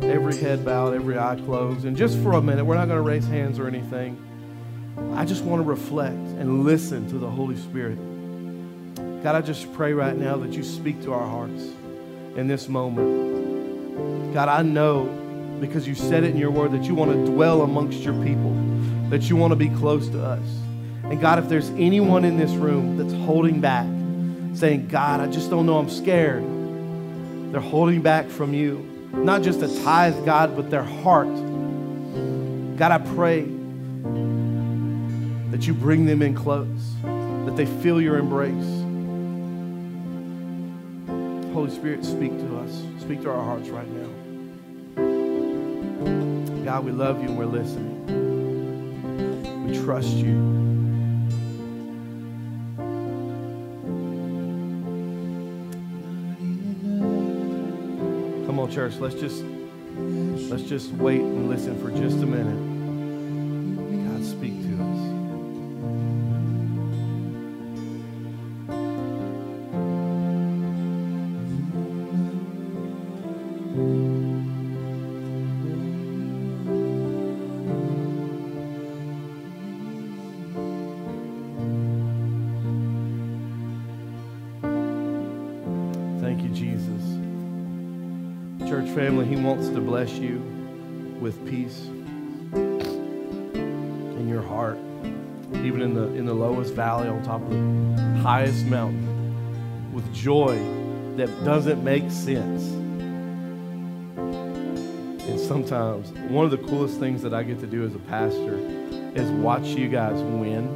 every 0.00 0.36
head 0.36 0.64
bowed, 0.64 0.94
every 0.94 1.18
eye 1.18 1.36
closed, 1.44 1.84
and 1.84 1.96
just 1.96 2.18
for 2.18 2.32
a 2.34 2.42
minute, 2.42 2.64
we're 2.64 2.76
not 2.76 2.86
going 2.86 2.98
to 2.98 3.08
raise 3.08 3.26
hands 3.26 3.58
or 3.58 3.66
anything. 3.66 4.16
I 5.14 5.24
just 5.24 5.44
want 5.44 5.62
to 5.62 5.68
reflect 5.68 6.12
and 6.12 6.64
listen 6.64 7.08
to 7.10 7.18
the 7.18 7.28
Holy 7.28 7.56
Spirit. 7.56 7.98
God, 9.22 9.36
I 9.36 9.40
just 9.40 9.72
pray 9.74 9.92
right 9.92 10.16
now 10.16 10.36
that 10.38 10.52
you 10.52 10.64
speak 10.64 11.00
to 11.04 11.12
our 11.12 11.24
hearts 11.24 11.62
in 12.34 12.48
this 12.48 12.68
moment. 12.68 14.34
God, 14.34 14.48
I 14.48 14.62
know 14.62 15.04
because 15.60 15.86
you 15.86 15.94
said 15.94 16.24
it 16.24 16.30
in 16.30 16.36
your 16.38 16.50
word 16.50 16.72
that 16.72 16.82
you 16.82 16.96
want 16.96 17.12
to 17.12 17.24
dwell 17.32 17.62
amongst 17.62 18.00
your 18.00 18.20
people, 18.24 18.52
that 19.10 19.30
you 19.30 19.36
want 19.36 19.52
to 19.52 19.56
be 19.56 19.68
close 19.68 20.08
to 20.08 20.20
us. 20.20 20.44
And 21.04 21.20
God, 21.20 21.38
if 21.38 21.48
there's 21.48 21.70
anyone 21.70 22.24
in 22.24 22.36
this 22.36 22.50
room 22.50 22.98
that's 22.98 23.12
holding 23.24 23.60
back, 23.60 23.86
saying, 24.56 24.88
God, 24.88 25.20
I 25.20 25.28
just 25.28 25.50
don't 25.50 25.66
know, 25.66 25.78
I'm 25.78 25.88
scared. 25.88 26.42
They're 27.52 27.60
holding 27.60 28.02
back 28.02 28.28
from 28.28 28.52
you. 28.52 28.78
Not 29.12 29.42
just 29.42 29.62
a 29.62 29.68
tithe, 29.84 30.24
God, 30.24 30.56
but 30.56 30.68
their 30.68 30.82
heart. 30.82 31.28
God, 32.76 32.90
I 32.90 32.98
pray 33.14 33.42
that 35.52 35.64
you 35.64 35.74
bring 35.74 36.06
them 36.06 36.22
in 36.22 36.34
close, 36.34 36.94
that 37.04 37.54
they 37.54 37.66
feel 37.66 38.00
your 38.00 38.18
embrace. 38.18 38.81
Holy 41.52 41.70
Spirit, 41.70 42.02
speak 42.02 42.36
to 42.38 42.58
us. 42.60 42.82
Speak 43.00 43.20
to 43.22 43.30
our 43.30 43.44
hearts 43.44 43.68
right 43.68 43.86
now. 43.86 44.08
God, 46.64 46.84
we 46.86 46.92
love 46.92 47.22
you 47.22 47.28
and 47.28 47.36
we're 47.36 47.44
listening. 47.44 48.06
We 49.66 49.78
trust 49.78 50.14
you. 50.14 50.32
Come 58.46 58.58
on, 58.58 58.70
church. 58.70 58.94
Let's 58.96 59.16
just 59.16 59.44
let's 60.50 60.62
just 60.62 60.90
wait 60.92 61.20
and 61.20 61.50
listen 61.50 61.78
for 61.82 61.90
just 61.90 62.22
a 62.22 62.26
minute. 62.26 62.71
Wants 89.62 89.76
to 89.76 89.80
bless 89.80 90.10
you 90.14 90.38
with 91.20 91.38
peace 91.48 91.86
in 94.16 94.26
your 94.28 94.42
heart, 94.42 94.76
even 95.62 95.80
in 95.80 95.94
the 95.94 96.08
in 96.14 96.26
the 96.26 96.34
lowest 96.34 96.74
valley 96.74 97.06
on 97.06 97.22
top 97.22 97.40
of 97.42 97.50
the 97.50 98.20
highest 98.22 98.66
mountain, 98.66 99.94
with 99.94 100.12
joy 100.12 100.56
that 101.16 101.28
doesn't 101.44 101.84
make 101.84 102.10
sense. 102.10 102.64
And 105.28 105.38
sometimes 105.38 106.10
one 106.28 106.44
of 106.44 106.50
the 106.50 106.58
coolest 106.58 106.98
things 106.98 107.22
that 107.22 107.32
I 107.32 107.44
get 107.44 107.60
to 107.60 107.66
do 107.68 107.84
as 107.84 107.94
a 107.94 108.00
pastor 108.00 108.56
is 109.14 109.30
watch 109.30 109.66
you 109.66 109.88
guys 109.88 110.20
win, 110.22 110.66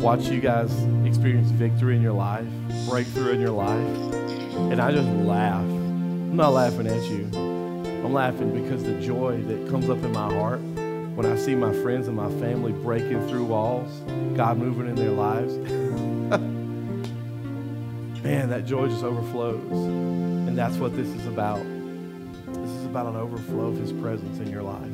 watch 0.00 0.26
you 0.26 0.38
guys 0.38 0.70
experience 1.04 1.50
victory 1.50 1.96
in 1.96 2.02
your 2.02 2.12
life, 2.12 2.46
breakthrough 2.88 3.32
in 3.32 3.40
your 3.40 3.50
life, 3.50 3.88
and 4.70 4.80
I 4.80 4.92
just 4.92 5.08
laugh. 5.08 5.73
I'm 6.34 6.38
not 6.38 6.52
laughing 6.52 6.88
at 6.88 7.00
you. 7.04 7.30
I'm 8.04 8.12
laughing 8.12 8.60
because 8.60 8.82
the 8.82 9.00
joy 9.00 9.40
that 9.42 9.70
comes 9.70 9.88
up 9.88 9.98
in 9.98 10.10
my 10.10 10.34
heart 10.34 10.58
when 11.14 11.26
I 11.26 11.36
see 11.36 11.54
my 11.54 11.72
friends 11.72 12.08
and 12.08 12.16
my 12.16 12.28
family 12.40 12.72
breaking 12.72 13.28
through 13.28 13.44
walls, 13.44 13.88
God 14.36 14.58
moving 14.58 14.88
in 14.88 14.96
their 14.96 15.12
lives. 15.12 15.54
Man, 18.24 18.48
that 18.48 18.66
joy 18.66 18.88
just 18.88 19.04
overflows. 19.04 19.70
And 19.70 20.58
that's 20.58 20.74
what 20.78 20.96
this 20.96 21.06
is 21.06 21.24
about. 21.26 21.62
This 22.48 22.70
is 22.70 22.84
about 22.84 23.06
an 23.06 23.14
overflow 23.14 23.66
of 23.66 23.76
His 23.76 23.92
presence 23.92 24.40
in 24.40 24.50
your 24.50 24.64
life. 24.64 24.90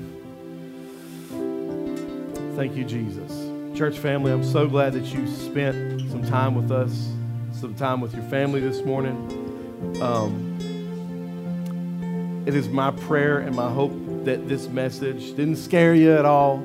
Thank 2.54 2.76
you, 2.76 2.84
Jesus. 2.84 3.32
Church 3.78 3.96
family, 3.96 4.30
I'm 4.30 4.44
so 4.44 4.68
glad 4.68 4.92
that 4.92 5.06
you 5.06 5.26
spent 5.26 6.02
some 6.10 6.22
time 6.22 6.54
with 6.54 6.70
us, 6.70 7.08
some 7.58 7.74
time 7.76 8.02
with 8.02 8.12
your 8.12 8.24
family 8.24 8.60
this 8.60 8.84
morning. 8.84 9.16
Um, 10.02 10.49
it 12.46 12.54
is 12.54 12.68
my 12.68 12.90
prayer 12.90 13.38
and 13.38 13.54
my 13.54 13.70
hope 13.70 13.92
that 14.24 14.48
this 14.48 14.68
message 14.68 15.34
didn't 15.36 15.56
scare 15.56 15.94
you 15.94 16.12
at 16.12 16.24
all, 16.24 16.58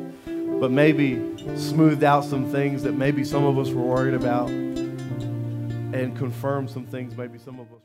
but 0.59 0.71
maybe 0.71 1.21
smoothed 1.55 2.03
out 2.03 2.23
some 2.23 2.49
things 2.49 2.83
that 2.83 2.93
maybe 2.93 3.23
some 3.23 3.43
of 3.43 3.57
us 3.57 3.69
were 3.69 3.83
worried 3.83 4.13
about 4.13 4.49
and 4.49 6.17
confirmed 6.17 6.69
some 6.69 6.85
things 6.85 7.15
maybe 7.15 7.37
some 7.37 7.59
of 7.59 7.71
us 7.71 7.84